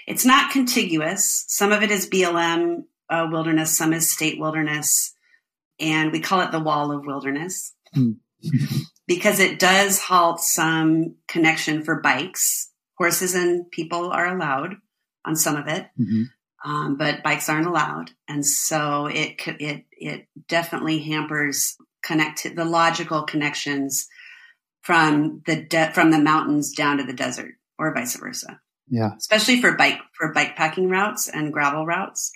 [0.06, 1.44] It's not contiguous.
[1.48, 5.14] Some of it is BLM uh, wilderness, some is state wilderness,
[5.80, 8.12] and we call it the wall of wilderness Hmm.
[9.06, 12.70] because it does halt some connection for bikes.
[12.98, 14.74] Horses and people are allowed
[15.24, 16.24] on some of it, hmm
[16.64, 23.22] um, but bikes aren't allowed, and so it it it definitely hampers connect the logical
[23.22, 24.08] connections
[24.82, 28.60] from the de- from the mountains down to the desert, or vice versa.
[28.88, 29.10] Yeah.
[29.16, 32.32] Especially for bike for bike packing routes and gravel routes,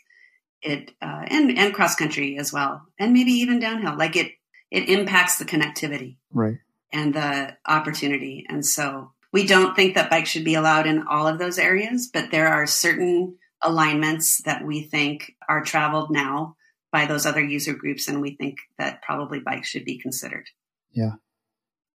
[0.60, 3.96] it uh, and and cross country as well, and maybe even downhill.
[3.96, 4.32] Like it
[4.70, 6.58] it impacts the connectivity Right.
[6.92, 8.46] and the opportunity.
[8.48, 12.08] And so we don't think that bikes should be allowed in all of those areas,
[12.12, 16.56] but there are certain alignments that we think are traveled now
[16.90, 20.48] by those other user groups, and we think that probably bikes should be considered.
[20.92, 21.12] Yeah.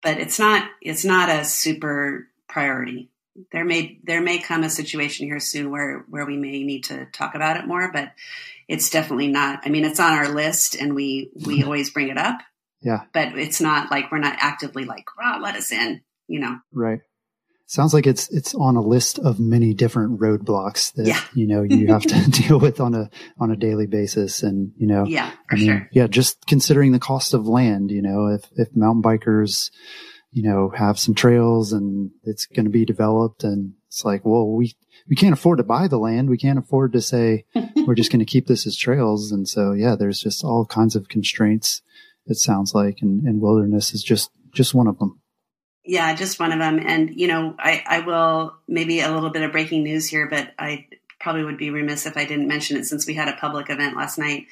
[0.03, 3.11] But it's not it's not a super priority.
[3.53, 7.07] There may there may come a situation here soon where where we may need to
[7.07, 8.13] talk about it more, but
[8.69, 9.61] it's definitely not.
[9.65, 11.65] I mean, it's on our list, and we we mm-hmm.
[11.65, 12.41] always bring it up.
[12.81, 13.03] Yeah.
[13.13, 16.59] But it's not like we're not actively like, "Rah, let us in, you know.
[16.73, 17.01] Right.
[17.69, 21.21] Sounds like it's it's on a list of many different roadblocks that Yeah.
[21.35, 24.87] you know you have to deal with on a on a daily basis, and you
[24.87, 25.89] know, Yeah, I mean, sure.
[25.93, 29.71] yeah, just considering the cost of land, you know, if if mountain bikers,
[30.31, 34.49] you know, have some trails and it's going to be developed, and it's like, well,
[34.49, 34.77] we
[35.11, 37.47] we can't afford to buy the land, we can't afford to say
[37.87, 40.95] we're just going to keep this as trails, and so yeah, there's just all kinds
[40.95, 41.83] of constraints.
[42.27, 45.21] It sounds like, and, and wilderness is just just one of them.
[45.87, 46.81] Yeah, just one of them.
[46.85, 50.53] And, you know, I, I will maybe a little bit of breaking news here, but
[50.59, 50.87] I
[51.21, 53.97] probably would be remiss if I didn't mention it since we had a public event
[53.97, 54.47] last night.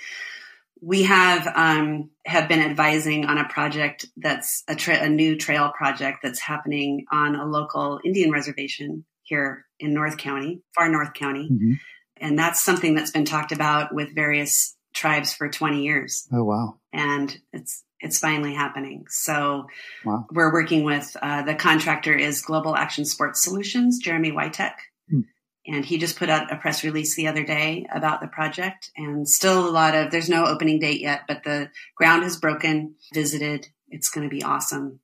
[0.81, 5.73] We have um, have been advising on a project that's a, tra- a new trail
[5.77, 11.49] project that's happening on a local Indian reservation here in North County, far North County,
[11.51, 11.79] Mhm.
[12.19, 16.79] and that's something that's been talked about with various tribes for 20 years Oh wow,
[16.93, 19.07] and it's it's finally happening.
[19.09, 19.67] So
[20.05, 20.27] Wow.
[20.31, 24.75] we're working with uh, the contractor is Global Action Sports Solutions, Jeremy Wytek,
[25.11, 25.21] Hmm.
[25.67, 28.91] and he just put out a press release the other day about the project.
[28.97, 32.95] And still a lot of there's no opening date yet, but the ground has broken.
[33.13, 35.01] Visited, it's going to be awesome.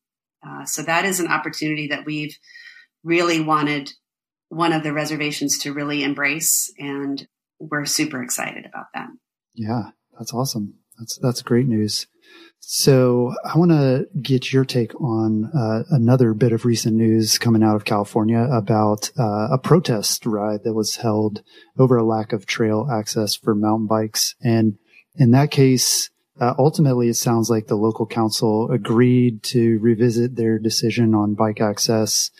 [0.47, 2.37] Uh, so that is an opportunity that we've
[3.05, 3.93] really wanted
[4.49, 6.73] one of the reservations to really embrace.
[6.79, 7.27] And
[7.59, 9.09] we're super excited about that.
[9.55, 10.75] Yeah, that's awesome.
[10.99, 12.07] That's, that's great news.
[12.63, 17.63] So I want to get your take on uh, another bit of recent news coming
[17.63, 21.43] out of California about uh, a protest ride that was held
[21.79, 24.35] over a lack of trail access for mountain bikes.
[24.43, 24.79] And
[25.17, 30.59] in that case, uh, ultimately, it sounds like the local council agreed to revisit their
[30.59, 32.31] decision on bike access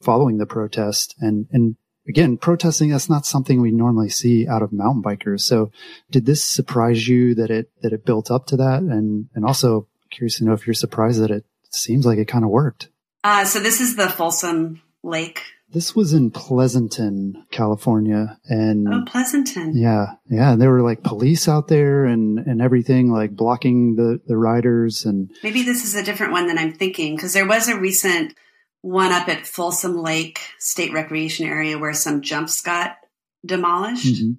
[0.00, 1.14] following the protest.
[1.20, 1.76] And, and
[2.10, 5.42] again, protesting, that's not something we normally see out of mountain bikers.
[5.42, 5.70] So
[6.10, 8.82] did this surprise you that it, that it built up to that?
[8.82, 12.44] And, and also curious to know if you're surprised that it seems like it kind
[12.44, 12.88] of worked.
[13.22, 15.42] Uh, so this is the Folsom Lake.
[15.72, 20.50] This was in Pleasanton, California, and oh, Pleasanton, yeah, yeah.
[20.50, 25.04] And there were like police out there and and everything, like blocking the the riders.
[25.04, 28.34] And maybe this is a different one than I'm thinking because there was a recent
[28.82, 32.96] one up at Folsom Lake State Recreation Area where some jumps got
[33.44, 34.06] demolished.
[34.06, 34.32] Mm-hmm.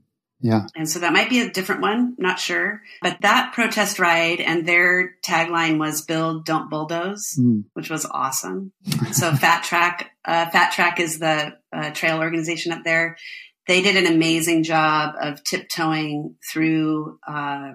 [0.44, 0.66] Yeah.
[0.76, 2.82] And so that might be a different one, not sure.
[3.02, 7.66] But that protest ride and their tagline was build, don't bulldoze, mm.
[7.74, 8.72] which was awesome.
[9.12, 13.18] so FATRAC, uh, FATRAC is the uh, trail organization up there.
[13.68, 17.74] They did an amazing job of tiptoeing through, uh,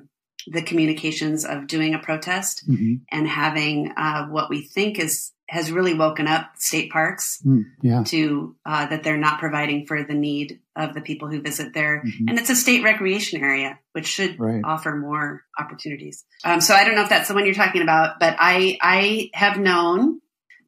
[0.49, 2.95] the communications of doing a protest mm-hmm.
[3.11, 8.03] and having uh, what we think is has really woken up state parks mm, yeah.
[8.05, 12.03] to uh, that they're not providing for the need of the people who visit there,
[12.05, 12.29] mm-hmm.
[12.29, 14.63] and it's a state recreation area, which should right.
[14.65, 16.25] offer more opportunities.
[16.45, 19.31] Um, so I don't know if that's the one you're talking about, but I I
[19.35, 20.21] have known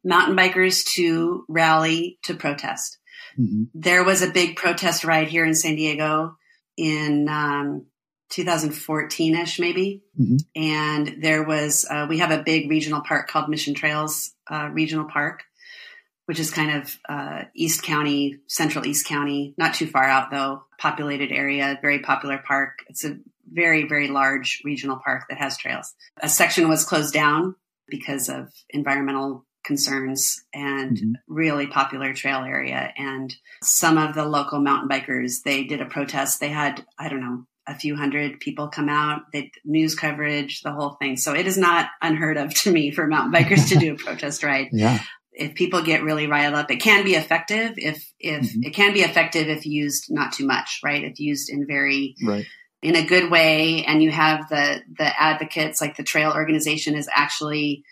[0.03, 2.97] mountain bikers to rally to protest.
[3.39, 3.63] Mm-hmm.
[3.73, 6.35] There was a big protest ride here in San Diego
[6.77, 7.85] in um,
[8.29, 10.03] 2014 ish, maybe.
[10.19, 10.61] Mm-hmm.
[10.61, 15.05] And there was, uh, we have a big regional park called Mission Trails uh, Regional
[15.05, 15.43] Park,
[16.25, 20.63] which is kind of uh, East County, Central East County, not too far out though,
[20.77, 22.79] populated area, very popular park.
[22.87, 23.17] It's a
[23.51, 25.93] very, very large regional park that has trails.
[26.21, 27.55] A section was closed down
[27.87, 31.11] because of environmental concerns and mm-hmm.
[31.27, 32.91] really popular trail area.
[32.97, 33.33] And
[33.63, 36.39] some of the local mountain bikers, they did a protest.
[36.39, 40.71] They had, I don't know, a few hundred people come out, they, news coverage, the
[40.71, 41.17] whole thing.
[41.17, 44.43] So it is not unheard of to me for mountain bikers to do a protest
[44.43, 44.69] ride.
[44.71, 44.99] Yeah.
[45.31, 48.63] If people get really riled up, it can be effective if, if mm-hmm.
[48.63, 51.03] it can be effective if used not too much, right?
[51.03, 52.45] If used in very, right.
[52.81, 57.07] in a good way and you have the, the advocates, like the trail organization is
[57.13, 57.83] actually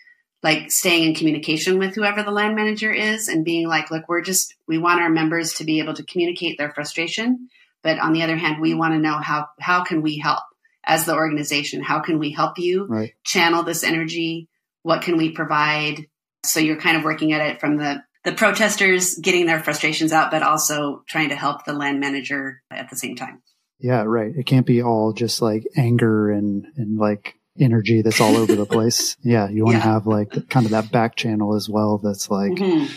[0.42, 4.22] like staying in communication with whoever the land manager is and being like, look, we're
[4.22, 7.48] just, we want our members to be able to communicate their frustration
[7.82, 10.42] but on the other hand, we want to know how, how can we help
[10.84, 11.82] as the organization?
[11.82, 13.12] How can we help you right.
[13.24, 14.48] channel this energy?
[14.82, 16.06] What can we provide?
[16.44, 20.30] So you're kind of working at it from the, the protesters getting their frustrations out,
[20.30, 23.42] but also trying to help the land manager at the same time.
[23.78, 24.32] Yeah, right.
[24.34, 28.66] It can't be all just like anger and, and like energy that's all over the
[28.66, 29.16] place.
[29.22, 29.48] Yeah.
[29.48, 29.92] You want to yeah.
[29.92, 31.98] have like kind of that back channel as well.
[31.98, 32.92] That's like, mm-hmm.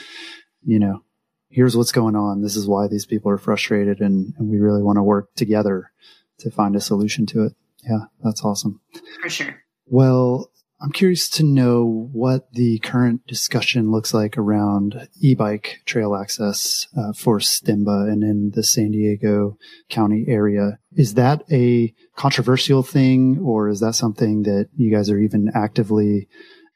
[0.64, 1.04] you know,
[1.52, 2.42] here's what's going on.
[2.42, 5.92] This is why these people are frustrated and, and we really want to work together
[6.40, 7.54] to find a solution to it.
[7.84, 8.82] Yeah, that's awesome.
[9.22, 9.62] For sure.
[9.86, 16.88] Well, I'm curious to know what the current discussion looks like around e-bike trail access
[16.98, 19.58] uh, for SDMBA and in the San Diego
[19.90, 20.80] County area.
[20.96, 26.28] Is that a controversial thing or is that something that you guys are even actively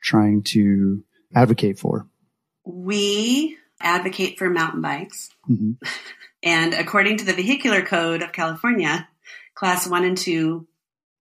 [0.04, 2.08] trying to advocate for?
[2.64, 5.30] We advocate for mountain bikes.
[5.50, 5.72] Mm-hmm.
[6.46, 9.10] And according to the Vehicular Code of California,
[9.56, 10.68] class one and two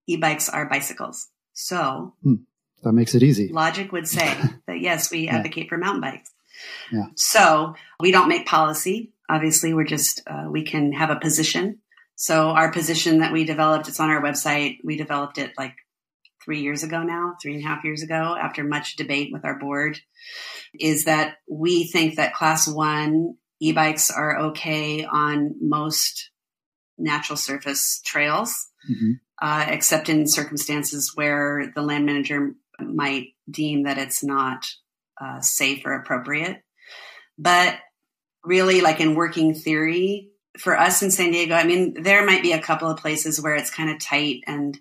[0.07, 1.29] e bikes are bicycles.
[1.55, 2.35] So hmm.
[2.83, 3.49] that makes it easy.
[3.49, 5.37] Logic would say that yes, we yeah.
[5.37, 6.31] advocate for mountain bikes.
[6.93, 7.07] Yeah.
[7.17, 9.13] So we don't make policy.
[9.27, 11.79] Obviously, we're just, uh, we can have a position.
[12.17, 14.79] So our position that we developed, it's on our website.
[14.85, 15.75] We developed it like
[16.45, 19.59] three years ago now, three and a half years ago, after much debate with our
[19.59, 19.99] board,
[20.79, 26.31] is that we think that class one e-bikes are okay on most
[26.99, 29.13] natural surface trails, mm-hmm.
[29.41, 34.67] uh, except in circumstances where the land manager might deem that it's not
[35.21, 36.63] uh, safe or appropriate.
[37.39, 37.79] But
[38.45, 42.53] really, like in working theory, for us in San Diego, I mean, there might be
[42.53, 44.79] a couple of places where it's kind of tight and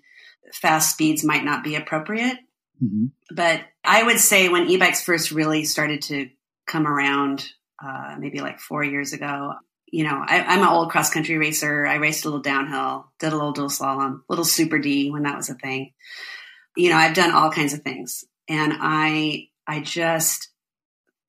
[0.54, 2.38] fast speeds might not be appropriate.
[2.82, 3.06] Mm-hmm.
[3.30, 6.28] But I would say when e-bikes first really started to
[6.66, 7.46] come around,
[7.84, 9.54] uh, maybe like four years ago,
[9.86, 11.86] you know, I, am an old cross country racer.
[11.86, 15.36] I raced a little downhill, did a little dual slalom, little super D when that
[15.36, 15.92] was a thing.
[16.76, 18.24] You know, I've done all kinds of things.
[18.48, 20.48] And I, I just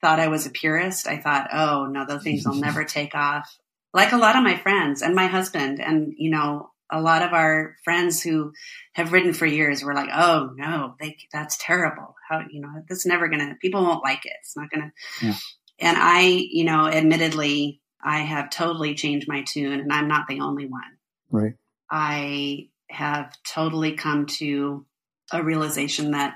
[0.01, 1.07] thought I was a purist.
[1.07, 3.55] I thought, oh no, those things will never take off.
[3.93, 7.33] Like a lot of my friends and my husband, and you know, a lot of
[7.33, 8.53] our friends who
[8.93, 12.15] have ridden for years were like, "Oh no, they, that's terrible.
[12.29, 13.55] How you know that's never gonna.
[13.61, 14.33] People won't like it.
[14.41, 15.35] It's not gonna." Yeah.
[15.79, 20.39] And I, you know, admittedly, I have totally changed my tune, and I'm not the
[20.39, 20.97] only one.
[21.29, 21.53] Right.
[21.89, 24.85] I have totally come to
[25.31, 26.35] a realization that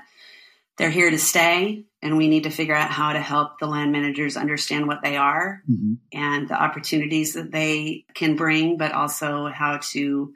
[0.80, 3.92] they're here to stay and we need to figure out how to help the land
[3.92, 5.94] managers understand what they are mm-hmm.
[6.10, 10.32] and the opportunities that they can bring but also how to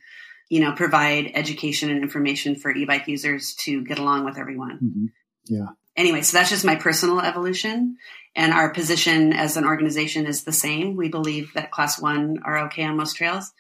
[0.51, 5.07] you know provide education and information for e-bike users to get along with everyone mm-hmm.
[5.47, 7.97] yeah anyway so that's just my personal evolution
[8.37, 12.67] and our position as an organization is the same we believe that class one are
[12.67, 13.51] okay on most trails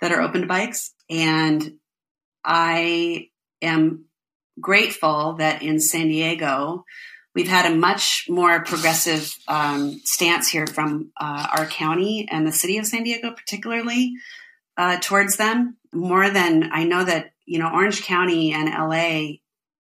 [0.00, 1.74] that are open to bikes and
[2.42, 3.28] i
[3.60, 4.06] am
[4.60, 6.84] grateful that in San Diego,
[7.34, 12.52] we've had a much more progressive um, stance here from uh, our county and the
[12.52, 14.12] city of San Diego, particularly
[14.76, 15.76] uh, towards them.
[15.92, 19.36] More than I know that you know, Orange County and LA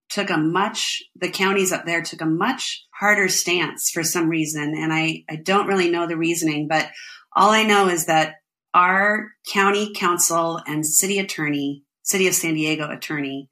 [0.10, 4.76] took a much the counties up there took a much harder stance for some reason,
[4.78, 6.90] and I I don't really know the reasoning, but
[7.36, 8.36] all I know is that
[8.74, 13.50] our county council and city attorney, city of San Diego attorney,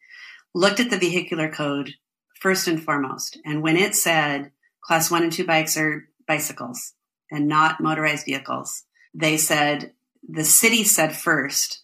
[0.54, 1.94] looked at the vehicular code
[2.40, 3.40] first and foremost.
[3.46, 4.52] And when it said
[4.82, 6.94] class one and two bikes are bicycles
[7.32, 8.84] and not motorized vehicles,
[9.14, 9.94] they said
[10.28, 11.82] the city said first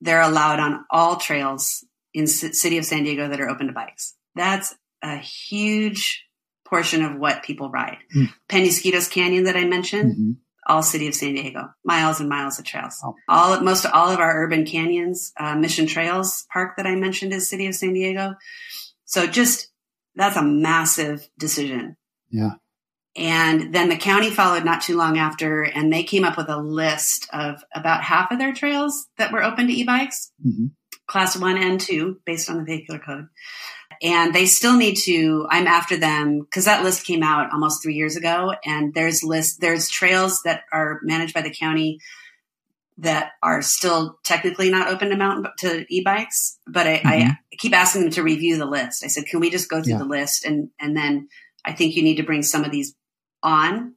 [0.00, 1.84] they're allowed on all trails
[2.14, 4.14] in city of San Diego that are open to bikes.
[4.34, 6.24] That's a huge
[6.64, 7.98] portion of what people ride.
[8.14, 8.28] Mm.
[8.48, 10.32] Penasquitos Canyon that I mentioned, mm-hmm
[10.70, 13.00] all city of San Diego, miles and miles of trails.
[13.04, 13.14] Oh.
[13.28, 17.48] All most all of our urban canyons, uh, Mission Trails Park that I mentioned is
[17.48, 18.34] city of San Diego.
[19.04, 19.68] So just
[20.14, 21.96] that's a massive decision.
[22.30, 22.52] Yeah.
[23.16, 26.56] And then the county followed not too long after, and they came up with a
[26.56, 30.66] list of about half of their trails that were open to e-bikes, mm-hmm.
[31.08, 33.26] class one and two, based on the vehicular code
[34.02, 37.94] and they still need to i'm after them because that list came out almost three
[37.94, 41.98] years ago and there's list there's trails that are managed by the county
[42.98, 47.30] that are still technically not open to mountain to e-bikes but I, mm-hmm.
[47.30, 49.94] I keep asking them to review the list i said can we just go through
[49.94, 49.98] yeah.
[49.98, 51.28] the list and and then
[51.64, 52.94] i think you need to bring some of these
[53.42, 53.94] on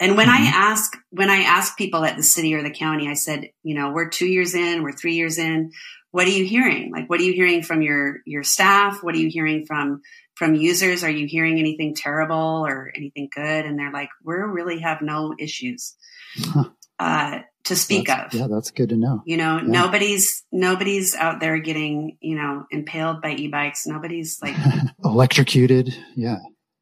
[0.00, 0.44] and when mm-hmm.
[0.44, 3.74] I ask when I ask people at the city or the county, I said, you
[3.74, 5.72] know, we're two years in, we're three years in
[6.16, 6.90] what are you hearing?
[6.90, 9.02] Like, what are you hearing from your, your staff?
[9.02, 10.00] What are you hearing from,
[10.34, 11.04] from users?
[11.04, 13.66] Are you hearing anything terrible or anything good?
[13.66, 15.94] And they're like, we really have no issues,
[16.38, 16.70] huh.
[16.98, 18.40] uh, to speak that's, of.
[18.40, 19.20] Yeah, that's good to know.
[19.26, 19.66] You know, yeah.
[19.66, 23.86] nobody's, nobody's out there getting, you know, impaled by e-bikes.
[23.86, 24.56] Nobody's like
[25.04, 25.94] electrocuted.
[26.14, 26.38] Yeah.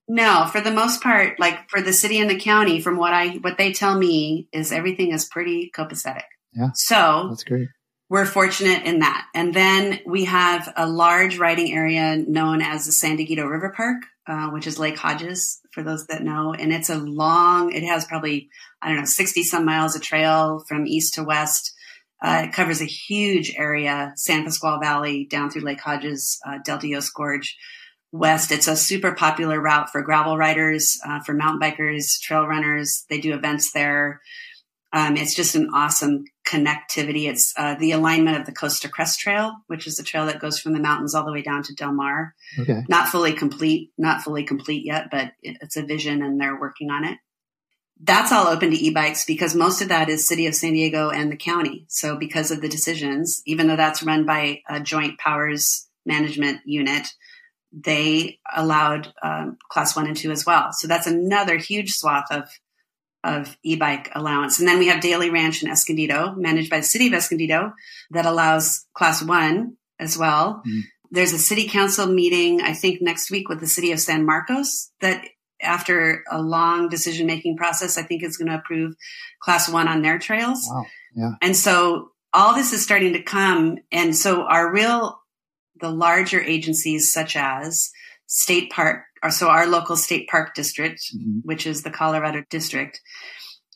[0.07, 3.30] No, for the most part, like for the city and the county, from what I,
[3.39, 6.22] what they tell me is everything is pretty copacetic.
[6.53, 6.68] Yeah.
[6.74, 7.66] So that's great
[8.09, 9.27] we're fortunate in that.
[9.35, 14.03] And then we have a large riding area known as the San Dieguito River Park,
[14.27, 16.53] uh, which is Lake Hodges for those that know.
[16.53, 18.51] And it's a long, it has probably,
[18.83, 21.75] I don't know, 60 some miles of trail from east to west.
[22.23, 26.79] Uh, it covers a huge area, San Pasqual Valley down through Lake Hodges, uh, Del
[26.79, 27.57] Dios Gorge
[28.13, 28.53] west.
[28.53, 33.05] It's a super popular route for gravel riders, uh, for mountain bikers, trail runners.
[33.11, 34.21] They do events there.
[34.95, 37.28] Um, it's just an awesome connectivity.
[37.28, 40.38] It's uh, the alignment of the Coast to Crest Trail, which is the trail that
[40.38, 42.32] goes from the mountains all the way down to Del Mar.
[42.61, 42.84] Okay.
[42.88, 47.05] Not fully complete, not fully complete yet, but it's a vision and they're working on
[47.05, 47.18] it.
[48.01, 51.30] That's all open to e-bikes because most of that is city of San Diego and
[51.30, 51.86] the county.
[51.88, 57.09] So because of the decisions, even though that's run by a joint powers management unit,
[57.72, 60.72] they allowed um, class one and two as well.
[60.72, 62.49] So that's another huge swath of
[63.25, 64.59] of e-bike allowance.
[64.59, 67.72] And then we have Daley Ranch in Escondido, managed by the city of Escondido,
[68.11, 70.62] that allows class one as well.
[70.66, 70.83] Mm.
[71.11, 74.91] There's a city council meeting, I think next week with the city of San Marcos
[75.01, 75.25] that
[75.62, 78.95] after a long decision making process, I think is going to approve
[79.41, 80.68] class one on their trails.
[80.70, 80.85] Wow.
[81.14, 81.31] Yeah.
[81.41, 83.79] And so all this is starting to come.
[83.91, 85.18] And so our real,
[85.81, 87.91] the larger agencies such as
[88.27, 91.41] state park or so our local state park district, mm-hmm.
[91.43, 93.01] which is the Colorado district,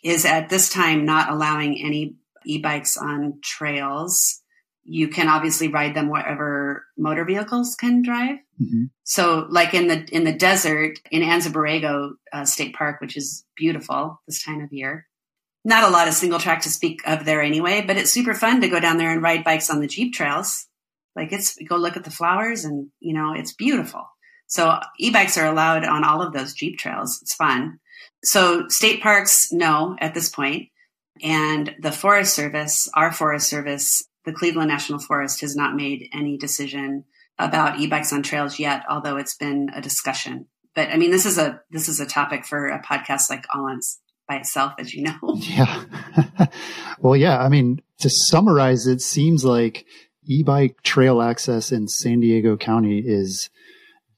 [0.05, 4.43] is at this time not allowing any e-bikes on trails.
[4.85, 8.37] You can obviously ride them wherever motor vehicles can drive.
[8.61, 8.85] Mm-hmm.
[9.05, 13.45] So, like in the in the desert in Anza Borrego uh, State Park, which is
[13.57, 15.07] beautiful this time of year.
[15.65, 18.61] Not a lot of single track to speak of there anyway, but it's super fun
[18.61, 20.67] to go down there and ride bikes on the Jeep trails.
[21.17, 24.07] Like it's go look at the flowers, and you know it's beautiful.
[24.49, 27.21] So e-bikes are allowed on all of those Jeep trails.
[27.23, 27.79] It's fun.
[28.25, 30.71] So state parks, no, at this point.
[31.23, 36.37] And the Forest Service, our Forest Service, the Cleveland National Forest has not made any
[36.37, 37.05] decision
[37.39, 40.47] about e-bikes on trails yet, although it's been a discussion.
[40.75, 44.01] But I mean, this is a this is a topic for a podcast like Allens
[44.29, 45.19] by itself, as you know.
[45.37, 45.85] Yeah.
[47.01, 47.39] well, yeah.
[47.39, 49.87] I mean, to summarize, it seems like
[50.27, 53.51] e-bike trail access in San Diego County is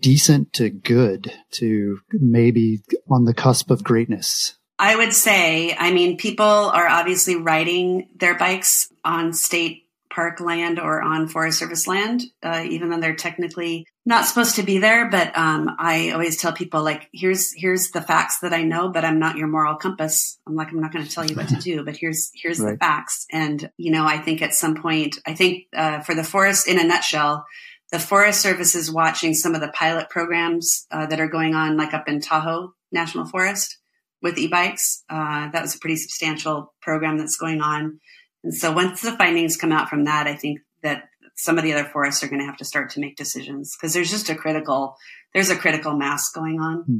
[0.01, 4.57] decent to good to maybe on the cusp of greatness.
[4.79, 10.81] I would say, I mean, people are obviously riding their bikes on state park land
[10.81, 15.09] or on Forest Service land, uh, even though they're technically not supposed to be there.
[15.09, 19.05] But um, I always tell people, like, here's here's the facts that I know, but
[19.05, 20.39] I'm not your moral compass.
[20.47, 22.73] I'm like, I'm not going to tell you what to do, but here's here's right.
[22.73, 23.27] the facts.
[23.31, 26.79] And you know, I think at some point, I think uh, for the forest, in
[26.79, 27.47] a nutshell,
[27.91, 31.77] the Forest Service is watching some of the pilot programs uh, that are going on,
[31.77, 33.79] like up in Tahoe National Forest
[34.23, 35.03] with e-bikes.
[35.09, 37.99] Uh, that was a pretty substantial program that's going on.
[38.45, 41.73] And so once the findings come out from that, I think that some of the
[41.73, 44.35] other forests are going to have to start to make decisions because there's just a
[44.35, 44.97] critical,
[45.35, 46.99] there's a critical mass going on, hmm.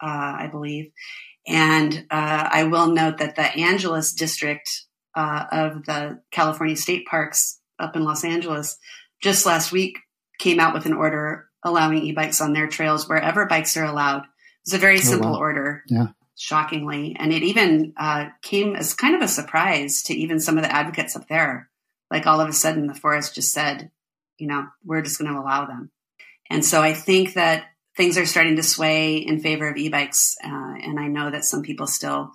[0.00, 0.92] uh, I believe.
[1.48, 4.68] And uh, I will note that the Angeles district
[5.16, 8.78] uh, of the California state parks up in Los Angeles
[9.20, 9.98] just last week
[10.42, 14.24] came out with an order allowing e-bikes on their trails wherever bikes are allowed.
[14.64, 15.38] It's a very oh, simple wow.
[15.38, 15.84] order.
[15.88, 16.08] Yeah
[16.42, 17.16] shockingly.
[17.18, 20.74] And it even uh, came as kind of a surprise to even some of the
[20.74, 21.70] advocates up there.
[22.10, 23.90] Like all of a sudden, the forest just said,
[24.38, 25.90] you know, we're just going to allow them.
[26.50, 27.66] And so I think that
[27.96, 30.36] things are starting to sway in favor of e-bikes.
[30.44, 32.32] Uh, and I know that some people still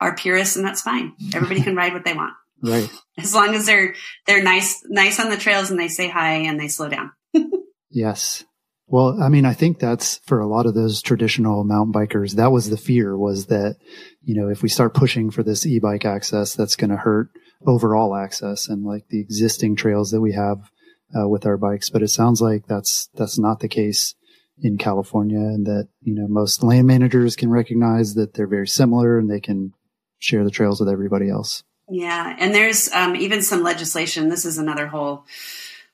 [0.00, 1.14] are purists, and that's fine.
[1.34, 2.90] Everybody can ride what they want, right?
[3.18, 3.94] As long as they're
[4.26, 7.12] they're nice nice on the trails and they say hi and they slow down.
[7.90, 8.44] yes,
[8.88, 12.36] well, I mean, I think that's for a lot of those traditional mountain bikers.
[12.36, 13.76] That was the fear was that,
[14.22, 17.30] you know, if we start pushing for this e-bike access, that's going to hurt
[17.66, 20.70] overall access and like the existing trails that we have
[21.18, 21.90] uh, with our bikes.
[21.90, 24.14] But it sounds like that's, that's not the case
[24.62, 29.18] in California and that, you know, most land managers can recognize that they're very similar
[29.18, 29.72] and they can
[30.20, 31.64] share the trails with everybody else.
[31.88, 32.36] Yeah.
[32.38, 34.28] And there's um, even some legislation.
[34.28, 35.24] This is another whole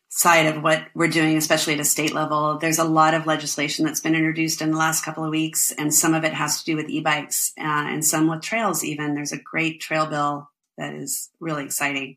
[0.09, 2.59] side of what we're doing, especially at a state level.
[2.59, 5.93] There's a lot of legislation that's been introduced in the last couple of weeks, and
[5.93, 8.85] some of it has to do with e-bikes uh, and some with trails.
[8.85, 12.17] Even there's a great trail bill that is really exciting.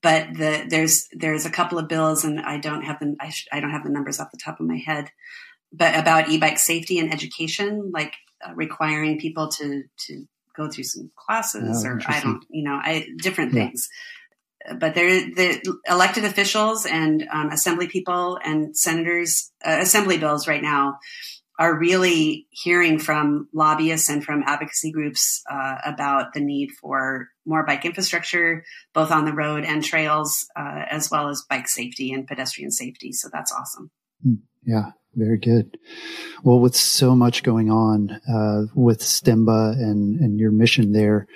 [0.00, 3.48] But the, there's there's a couple of bills, and I don't have the I, sh-
[3.52, 5.10] I don't have the numbers off the top of my head,
[5.72, 10.26] but about e-bike safety and education, like uh, requiring people to to
[10.56, 13.64] go through some classes oh, or I don't, you know, I, different yeah.
[13.64, 13.88] things
[14.78, 20.62] but they're the elected officials and um, assembly people and senators, uh, assembly bills right
[20.62, 20.98] now
[21.58, 27.64] are really hearing from lobbyists and from advocacy groups uh, about the need for more
[27.64, 32.26] bike infrastructure, both on the road and trails, uh, as well as bike safety and
[32.26, 33.12] pedestrian safety.
[33.12, 33.90] So that's awesome.
[34.22, 34.34] Hmm.
[34.64, 35.78] Yeah, very good.
[36.42, 41.26] Well, with so much going on uh, with SDMBA and and your mission there,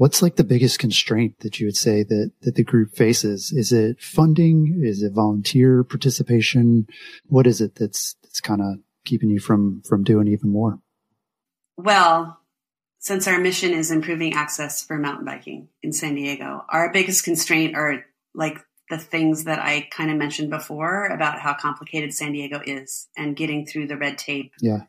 [0.00, 3.52] What's like the biggest constraint that you would say that, that the group faces?
[3.52, 4.80] Is it funding?
[4.82, 6.86] Is it volunteer participation?
[7.26, 10.78] What is it that's, that's kind of keeping you from, from doing even more?
[11.76, 12.40] Well,
[12.98, 17.76] since our mission is improving access for mountain biking in San Diego, our biggest constraint
[17.76, 18.02] are
[18.34, 18.58] like
[18.90, 23.36] the things that I kind of mentioned before about how complicated San Diego is and
[23.36, 24.52] getting through the red tape.
[24.60, 24.82] Yeah.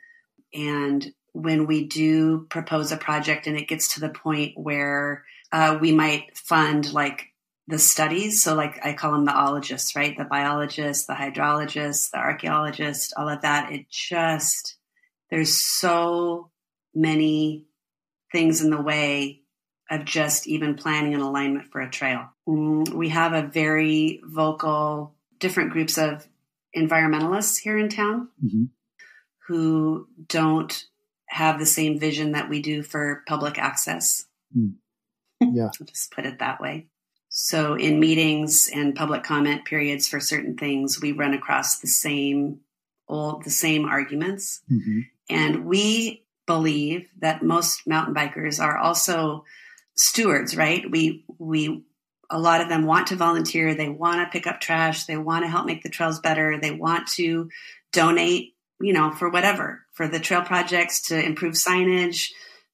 [0.54, 5.78] And when we do propose a project and it gets to the point where uh,
[5.80, 7.28] we might fund like
[7.68, 8.44] the studies.
[8.44, 10.18] So, like I call them the ologists, right?
[10.18, 13.72] The biologists, the hydrologists, the archaeologists, all of that.
[13.72, 14.76] It just,
[15.30, 16.52] there's so
[16.94, 17.66] many
[18.32, 19.41] things in the way
[19.92, 22.30] of just even planning an alignment for a trail.
[22.48, 26.26] Mm, we have a very vocal, different groups of
[26.76, 28.64] environmentalists here in town mm-hmm.
[29.48, 30.86] who don't
[31.28, 34.26] have the same vision that we do for public access.
[34.58, 34.76] Mm.
[35.42, 35.70] Yeah.
[35.86, 36.88] Just put it that way.
[37.28, 42.62] So in meetings and public comment periods for certain things, we run across the same
[43.08, 44.62] all the same arguments.
[44.72, 45.00] Mm-hmm.
[45.30, 49.44] And we believe that most mountain bikers are also
[49.96, 50.84] stewards, right?
[50.90, 51.84] We we
[52.30, 55.44] a lot of them want to volunteer, they want to pick up trash, they want
[55.44, 57.50] to help make the trails better, they want to
[57.92, 62.30] donate you know, for whatever, for the trail projects to improve signage,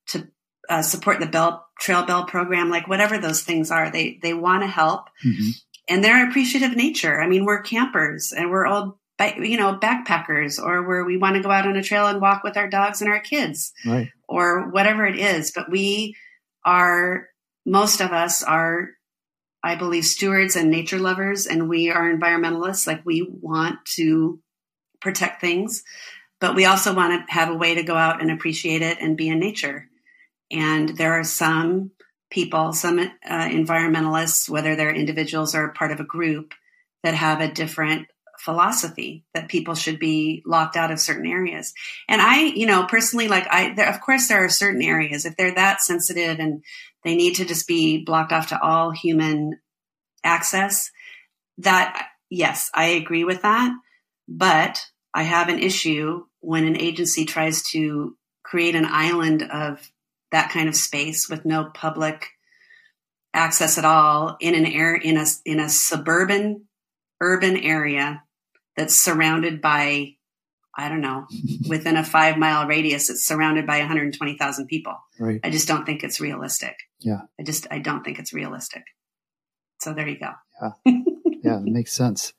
[0.07, 0.28] to
[0.70, 4.63] uh, support the bell trail bell program, like whatever those things are, they they want
[4.63, 5.49] to help, mm-hmm.
[5.88, 7.22] and they're appreciative nature.
[7.22, 8.99] I mean, we're campers and we're all
[9.39, 12.43] you know, backpackers or where we want to go out on a trail and walk
[12.43, 14.09] with our dogs and our kids right.
[14.30, 15.51] or whatever it is.
[15.55, 16.15] But we
[16.68, 17.30] are,
[17.65, 18.89] most of us are,
[19.63, 22.86] I believe, stewards and nature lovers, and we are environmentalists.
[22.86, 24.39] Like we want to
[24.99, 25.84] protect things,
[26.41, 29.15] but we also want to have a way to go out and appreciate it and
[29.15, 29.88] be in nature.
[30.51, 31.91] And there are some
[32.30, 36.53] people, some uh, environmentalists, whether they're individuals or part of a group,
[37.03, 38.07] that have a different
[38.39, 41.73] philosophy that people should be locked out of certain areas.
[42.07, 45.35] And I, you know, personally, like I, there, of course, there are certain areas if
[45.35, 46.63] they're that sensitive and
[47.03, 49.59] they need to just be blocked off to all human
[50.23, 50.91] access.
[51.59, 53.73] That yes, I agree with that,
[54.27, 54.79] but
[55.13, 59.91] I have an issue when an agency tries to create an island of
[60.31, 62.27] that kind of space with no public
[63.33, 66.65] access at all in an air in a in a suburban
[67.21, 68.23] urban area
[68.78, 70.13] that's surrounded by
[70.78, 71.25] I don't know,
[71.67, 74.95] within a five mile radius, it's surrounded by 120,000 people.
[75.19, 75.39] Right.
[75.43, 76.75] I just don't think it's realistic.
[76.99, 77.21] Yeah.
[77.39, 78.84] I just, I don't think it's realistic.
[79.80, 80.32] So there you go.
[80.61, 81.01] Yeah.
[81.43, 81.57] yeah.
[81.57, 82.34] It makes sense.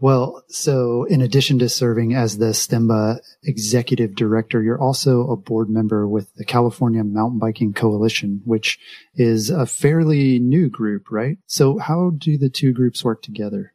[0.00, 5.68] Well, so in addition to serving as the SDMBA executive director, you're also a board
[5.68, 8.78] member with the California Mountain Biking Coalition, which
[9.14, 11.38] is a fairly new group, right?
[11.46, 13.74] So how do the two groups work together?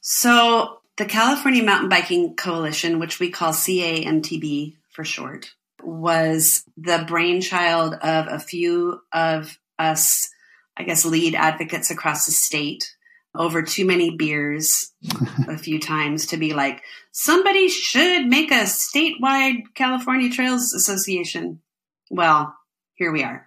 [0.00, 5.50] So the California Mountain Biking Coalition, which we call CAMTB for short,
[5.82, 10.28] was the brainchild of a few of us,
[10.76, 12.94] I guess, lead advocates across the state
[13.34, 14.92] over too many beers
[15.48, 16.82] a few times to be like,
[17.12, 21.62] somebody should make a statewide California Trails Association.
[22.10, 22.54] Well,
[22.92, 23.46] here we are.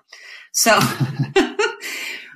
[0.54, 0.80] So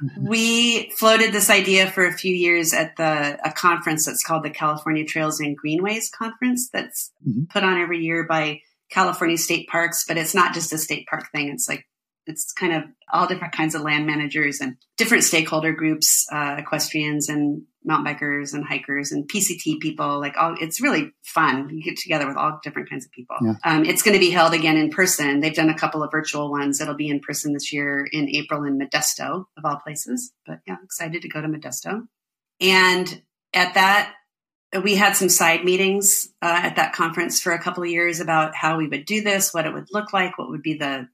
[0.18, 4.50] we floated this idea for a few years at the a conference that's called the
[4.50, 7.46] California Trails and Greenways Conference that's mm-hmm.
[7.46, 11.32] put on every year by California State Parks, but it's not just a state park
[11.32, 11.50] thing.
[11.50, 11.86] It's like
[12.28, 17.30] it's kind of all different kinds of land managers and different stakeholder groups, uh, equestrians
[17.30, 20.20] and mountain bikers and hikers and PCT people.
[20.20, 21.70] Like all, it's really fun.
[21.70, 23.38] You get together with all different kinds of people.
[23.42, 23.54] Yeah.
[23.64, 25.40] Um, it's going to be held again in person.
[25.40, 26.82] They've done a couple of virtual ones.
[26.82, 30.34] It'll be in person this year in April in Modesto, of all places.
[30.46, 32.08] But yeah, excited to go to Modesto.
[32.60, 33.22] And
[33.54, 34.14] at that,
[34.84, 38.54] we had some side meetings uh, at that conference for a couple of years about
[38.54, 41.08] how we would do this, what it would look like, what would be the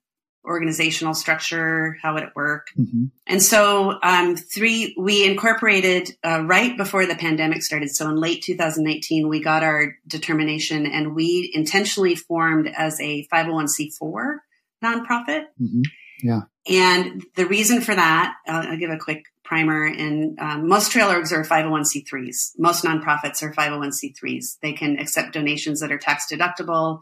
[0.46, 2.68] organizational structure, how would it work?
[2.78, 3.06] Mm-hmm.
[3.28, 7.90] And so, um, three, we incorporated uh, right before the pandemic started.
[7.90, 14.38] So in late 2019, we got our determination and we intentionally formed as a 501c4
[14.84, 15.46] nonprofit.
[15.62, 15.82] Mm-hmm.
[16.24, 16.42] Yeah.
[16.70, 19.86] And the reason for that, I'll, I'll give a quick primer.
[19.86, 22.52] And um, most trail orgs are 501c3s.
[22.58, 24.60] Most nonprofits are 501c3s.
[24.62, 27.00] They can accept donations that are tax deductible.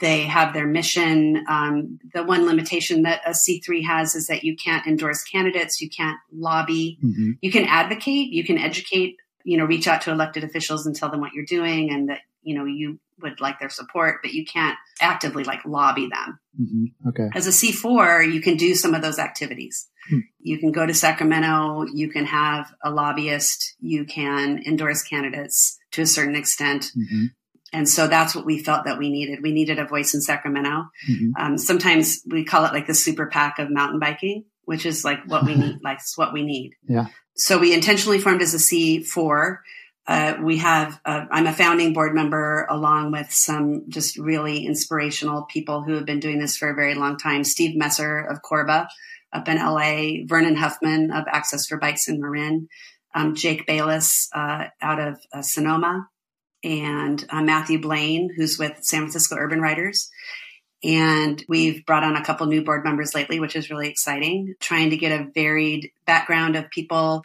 [0.00, 1.44] They have their mission.
[1.48, 5.88] Um, the one limitation that a C3 has is that you can't endorse candidates, you
[5.88, 7.32] can't lobby, mm-hmm.
[7.40, 11.10] you can advocate, you can educate, you know, reach out to elected officials and tell
[11.10, 14.44] them what you're doing and that, you know, you would like their support, but you
[14.44, 16.38] can't actively like lobby them.
[16.60, 17.08] Mm-hmm.
[17.08, 17.28] Okay.
[17.34, 19.88] As a C4, you can do some of those activities.
[20.08, 20.18] Hmm.
[20.40, 26.02] You can go to Sacramento, you can have a lobbyist, you can endorse candidates to
[26.02, 26.90] a certain extent.
[26.96, 27.26] Mm-hmm.
[27.74, 29.40] And so that's what we felt that we needed.
[29.42, 30.84] We needed a voice in Sacramento.
[31.10, 31.30] Mm-hmm.
[31.36, 35.26] Um, sometimes we call it like the super PAC of mountain biking, which is like
[35.26, 36.74] what we need, like it's what we need.
[36.88, 37.06] Yeah.
[37.34, 39.58] So we intentionally formed as a C4.
[40.06, 45.42] Uh, we have, uh, I'm a founding board member along with some just really inspirational
[45.42, 47.42] people who have been doing this for a very long time.
[47.42, 48.88] Steve Messer of Corba
[49.32, 52.68] up in LA, Vernon Huffman of Access for Bikes in Marin,
[53.16, 56.06] um, Jake Bayless uh, out of uh, Sonoma,
[56.64, 60.10] and uh, Matthew Blaine, who's with San Francisco Urban Riders.
[60.82, 64.90] And we've brought on a couple new board members lately, which is really exciting, trying
[64.90, 67.22] to get a varied background of people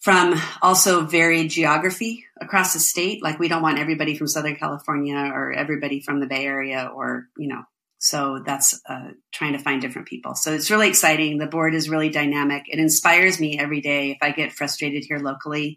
[0.00, 3.22] from also varied geography across the state.
[3.22, 7.26] Like we don't want everybody from Southern California or everybody from the Bay Area or,
[7.36, 7.62] you know,
[7.98, 10.34] so that's uh, trying to find different people.
[10.34, 11.36] So it's really exciting.
[11.36, 12.64] The board is really dynamic.
[12.66, 15.76] It inspires me every day if I get frustrated here locally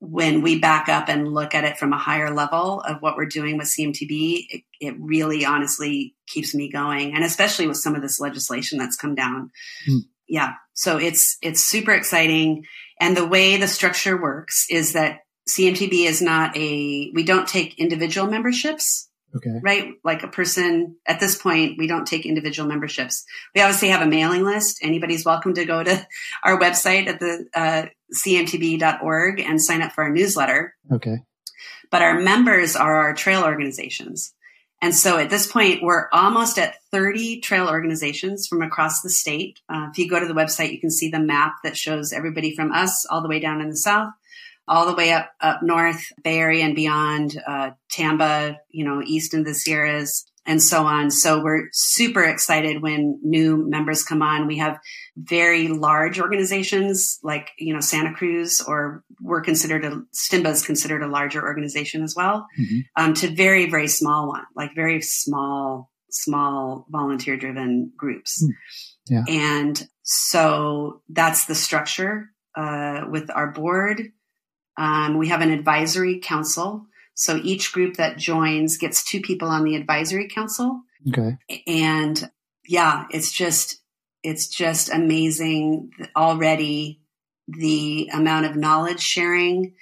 [0.00, 3.26] when we back up and look at it from a higher level of what we're
[3.26, 7.14] doing with CMTB, it, it, really honestly keeps me going.
[7.14, 9.50] And especially with some of this legislation that's come down.
[9.88, 10.02] Mm.
[10.28, 10.52] Yeah.
[10.72, 12.64] So it's, it's super exciting.
[13.00, 17.78] And the way the structure works is that CMTB is not a, we don't take
[17.78, 19.07] individual memberships.
[19.36, 19.60] Okay.
[19.62, 19.92] Right?
[20.04, 23.24] Like a person at this point, we don't take individual memberships.
[23.54, 24.78] We obviously have a mailing list.
[24.82, 26.06] Anybody's welcome to go to
[26.44, 30.74] our website at the uh, cmtb.org and sign up for our newsletter.
[30.90, 31.18] Okay.
[31.90, 34.34] but our members are our trail organizations.
[34.80, 39.58] And so at this point, we're almost at 30 trail organizations from across the state.
[39.68, 42.54] Uh, if you go to the website, you can see the map that shows everybody
[42.54, 44.12] from us all the way down in the south,
[44.68, 49.34] all the way up up north, Bay Area and beyond, uh, Tamba, you know, east
[49.34, 51.10] into the Sierras, and so on.
[51.10, 54.46] So we're super excited when new members come on.
[54.46, 54.78] We have
[55.14, 61.02] very large organizations like, you know, Santa Cruz or we're considered a, SDMBA is considered
[61.02, 62.78] a larger organization as well, mm-hmm.
[62.96, 68.42] um, to very, very small one, like very small, small volunteer driven groups.
[68.42, 68.48] Mm.
[69.10, 69.24] Yeah.
[69.28, 74.12] And so that's the structure, uh, with our board.
[74.78, 76.86] Um, we have an advisory council
[77.18, 80.82] so each group that joins gets two people on the advisory council.
[81.08, 81.36] Okay.
[81.66, 82.30] And
[82.64, 83.82] yeah, it's just,
[84.22, 87.00] it's just amazing already
[87.48, 89.74] the amount of knowledge sharing.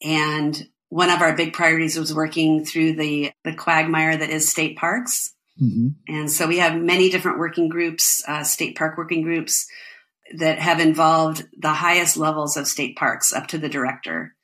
[0.00, 4.76] And one of our big priorities was working through the, the quagmire that is state
[4.76, 5.34] parks.
[5.60, 5.88] Mm-hmm.
[6.06, 9.66] And so we have many different working groups, uh, state park working groups
[10.38, 14.34] that have involved the highest levels of state parks up to the director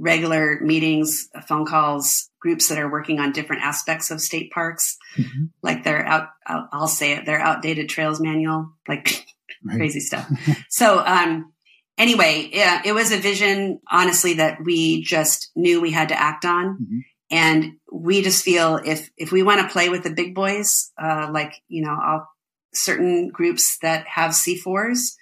[0.00, 5.44] regular meetings, phone calls, groups that are working on different aspects of state parks, mm-hmm.
[5.62, 9.26] like their out, out, I'll say it, their outdated trails manual, like
[9.64, 9.76] right.
[9.76, 10.26] crazy stuff.
[10.70, 11.52] so, um,
[11.98, 16.46] anyway, yeah, it was a vision, honestly, that we just knew we had to act
[16.46, 16.78] on.
[16.78, 16.98] Mm-hmm.
[17.32, 21.28] And we just feel if, if we want to play with the big boys, uh,
[21.30, 22.28] like, you know, I'll,
[22.72, 25.14] certain groups that have C4s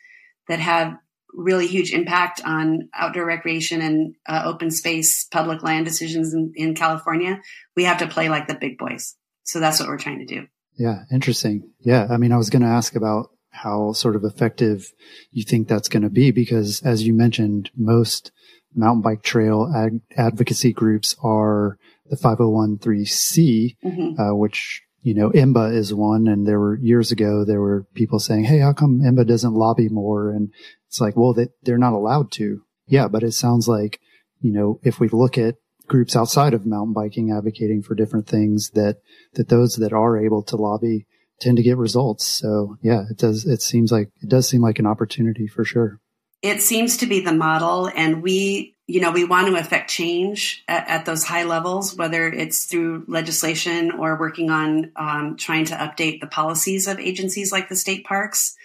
[0.48, 0.94] that have
[1.34, 6.74] really huge impact on outdoor recreation and uh, open space public land decisions in, in
[6.74, 7.40] California,
[7.76, 9.14] we have to play like the big boys.
[9.44, 10.46] So that's what we're trying to do.
[10.78, 11.70] Yeah, interesting.
[11.80, 14.92] Yeah, I mean, I was going to ask about how sort of effective
[15.30, 18.30] you think that's going to be because, as you mentioned, most
[18.74, 24.20] mountain bike trail ag- advocacy groups are the 501c, mm-hmm.
[24.20, 26.26] uh, which you know, IMBA is one.
[26.26, 29.88] And there were years ago, there were people saying, Hey, how come IMBA doesn't lobby
[29.88, 30.30] more?
[30.30, 30.52] And
[30.86, 32.62] it's like, well, they, they're not allowed to.
[32.86, 33.08] Yeah.
[33.08, 34.00] But it sounds like,
[34.40, 38.70] you know, if we look at groups outside of mountain biking advocating for different things
[38.70, 38.98] that,
[39.34, 41.06] that those that are able to lobby
[41.40, 42.26] tend to get results.
[42.26, 46.00] So yeah, it does, it seems like, it does seem like an opportunity for sure.
[46.42, 50.64] It seems to be the model and we you know, we want to affect change
[50.66, 55.74] at, at, those high levels, whether it's through legislation or working on um, trying to
[55.74, 58.56] update the policies of agencies like the state parks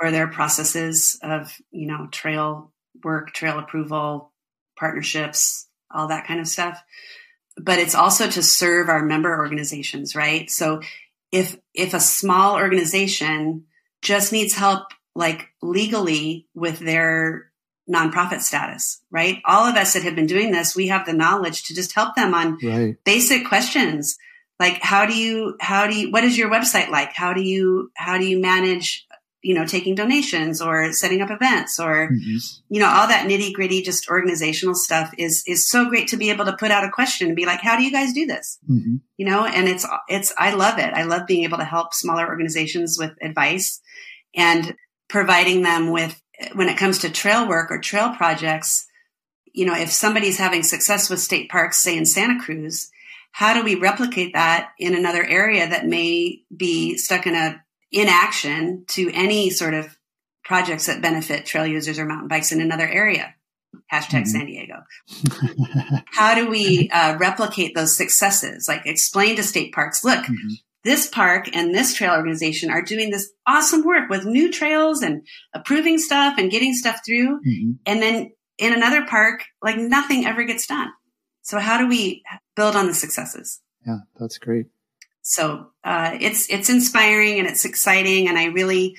[0.00, 2.72] or their processes of, you know, trail
[3.04, 4.32] work, trail approval,
[4.78, 6.82] partnerships, all that kind of stuff.
[7.58, 10.50] But it's also to serve our member organizations, right?
[10.50, 10.80] So
[11.30, 13.66] if, if a small organization
[14.00, 17.51] just needs help like legally with their
[17.90, 19.38] nonprofit status, right?
[19.44, 22.14] All of us that have been doing this, we have the knowledge to just help
[22.14, 22.96] them on right.
[23.04, 24.16] basic questions.
[24.60, 27.12] Like how do you, how do you, what is your website like?
[27.12, 29.06] How do you, how do you manage,
[29.42, 32.36] you know, taking donations or setting up events or, mm-hmm.
[32.68, 36.30] you know, all that nitty gritty, just organizational stuff is, is so great to be
[36.30, 38.60] able to put out a question and be like, how do you guys do this?
[38.70, 38.98] Mm-hmm.
[39.16, 40.94] You know, and it's, it's, I love it.
[40.94, 43.80] I love being able to help smaller organizations with advice
[44.36, 44.76] and
[45.08, 46.21] providing them with
[46.54, 48.86] when it comes to trail work or trail projects,
[49.52, 52.90] you know, if somebody's having success with state parks, say in Santa Cruz,
[53.32, 58.84] how do we replicate that in another area that may be stuck in a inaction
[58.88, 59.96] to any sort of
[60.44, 63.34] projects that benefit trail users or mountain bikes in another area?
[63.90, 64.24] Hashtag mm-hmm.
[64.24, 64.82] San Diego.
[66.06, 68.66] how do we uh, replicate those successes?
[68.68, 70.54] Like explain to state parks, look, mm-hmm
[70.84, 75.26] this park and this trail organization are doing this awesome work with new trails and
[75.54, 77.40] approving stuff and getting stuff through.
[77.40, 77.72] Mm-hmm.
[77.86, 80.88] And then in another park, like nothing ever gets done.
[81.42, 82.22] So how do we
[82.56, 83.60] build on the successes?
[83.86, 84.66] Yeah, that's great.
[85.22, 88.96] So uh, it's it's inspiring and it's exciting, and I really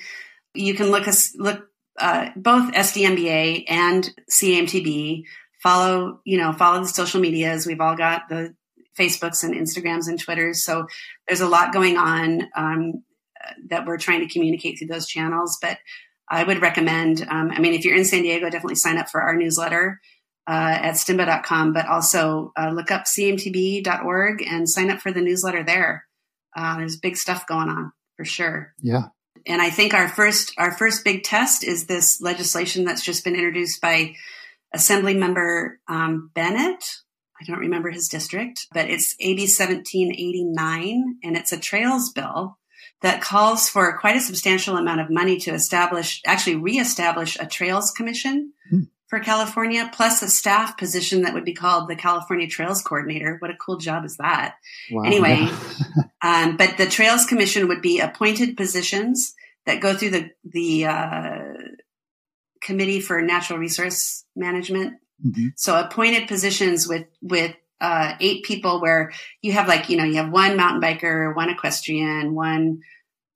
[0.54, 1.68] you can look us look
[1.98, 5.24] uh, both SDMBA and CMTB
[5.62, 7.66] follow you know follow the social medias.
[7.66, 8.54] We've all got the
[8.98, 10.64] Facebooks and Instagrams and Twitters.
[10.64, 10.86] So
[11.26, 13.04] there's a lot going on um,
[13.68, 15.58] that we're trying to communicate through those channels.
[15.60, 15.78] But
[16.28, 19.20] I would recommend, um, I mean, if you're in San Diego, definitely sign up for
[19.20, 20.00] our newsletter
[20.46, 25.62] uh, at sdmba.com, but also uh, look up cmtb.org and sign up for the newsletter
[25.62, 26.04] there.
[26.56, 28.72] Uh, there's big stuff going on for sure.
[28.80, 29.08] Yeah.
[29.46, 33.34] And I think our first our first big test is this legislation that's just been
[33.34, 34.14] introduced by
[34.72, 36.84] Assembly Member um, Bennett
[37.40, 42.58] I don't remember his district, but it's AB 1789 and it's a trails bill
[43.02, 47.90] that calls for quite a substantial amount of money to establish, actually reestablish a trails
[47.90, 48.82] commission hmm.
[49.08, 53.36] for California, plus a staff position that would be called the California Trails Coordinator.
[53.40, 54.54] What a cool job is that?
[54.90, 55.02] Wow.
[55.02, 55.48] Anyway,
[56.22, 59.34] um, but the Trails Commission would be appointed positions
[59.66, 61.52] that go through the the uh,
[62.62, 64.94] Committee for Natural Resource Management.
[65.24, 65.48] Mm-hmm.
[65.56, 69.12] So appointed positions with with uh, eight people, where
[69.42, 72.80] you have like you know you have one mountain biker, one equestrian, one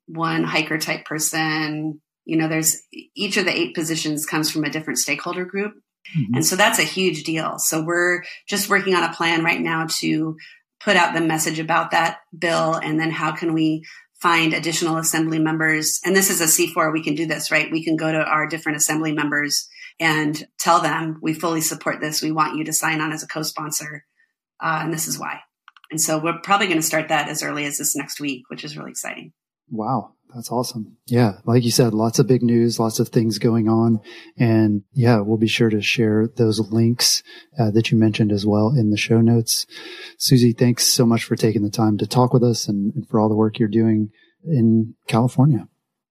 [0.06, 2.82] one hiker type person, you know, there's
[3.14, 5.72] each of the eight positions comes from a different stakeholder group.
[6.16, 6.34] Mm-hmm.
[6.34, 7.58] And so that's a huge deal.
[7.58, 10.36] So we're just working on a plan right now to
[10.78, 13.82] put out the message about that bill and then how can we
[14.20, 16.00] find additional assembly members.
[16.04, 16.92] And this is a C4.
[16.92, 17.72] We can do this, right?
[17.72, 19.66] We can go to our different assembly members
[20.00, 22.22] and tell them we fully support this.
[22.22, 24.04] We want you to sign on as a co-sponsor.
[24.60, 25.40] Uh, and this is why.
[25.90, 28.64] And so we're probably going to start that as early as this next week, which
[28.64, 29.32] is really exciting.
[29.70, 30.14] Wow.
[30.34, 30.98] That's awesome.
[31.06, 31.38] Yeah.
[31.44, 34.00] Like you said, lots of big news, lots of things going on.
[34.36, 37.22] And yeah, we'll be sure to share those links
[37.58, 39.66] uh, that you mentioned as well in the show notes.
[40.18, 43.18] Susie, thanks so much for taking the time to talk with us and, and for
[43.18, 44.10] all the work you're doing
[44.44, 45.66] in California.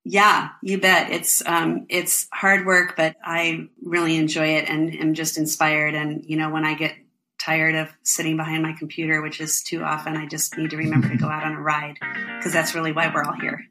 [0.09, 1.11] Yeah, you bet.
[1.11, 5.95] It's um, it's hard work, but I really enjoy it and am just inspired.
[5.95, 6.95] And you know, when I get
[7.41, 11.09] tired of sitting behind my computer, which is too often, I just need to remember
[11.09, 11.97] to go out on a ride
[12.37, 13.65] because that's really why we're all here.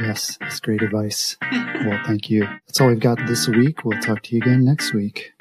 [0.00, 1.36] Yes, that's great advice.
[1.52, 2.42] well, thank you.
[2.66, 3.84] That's all we've got this week.
[3.84, 5.32] We'll talk to you again next week.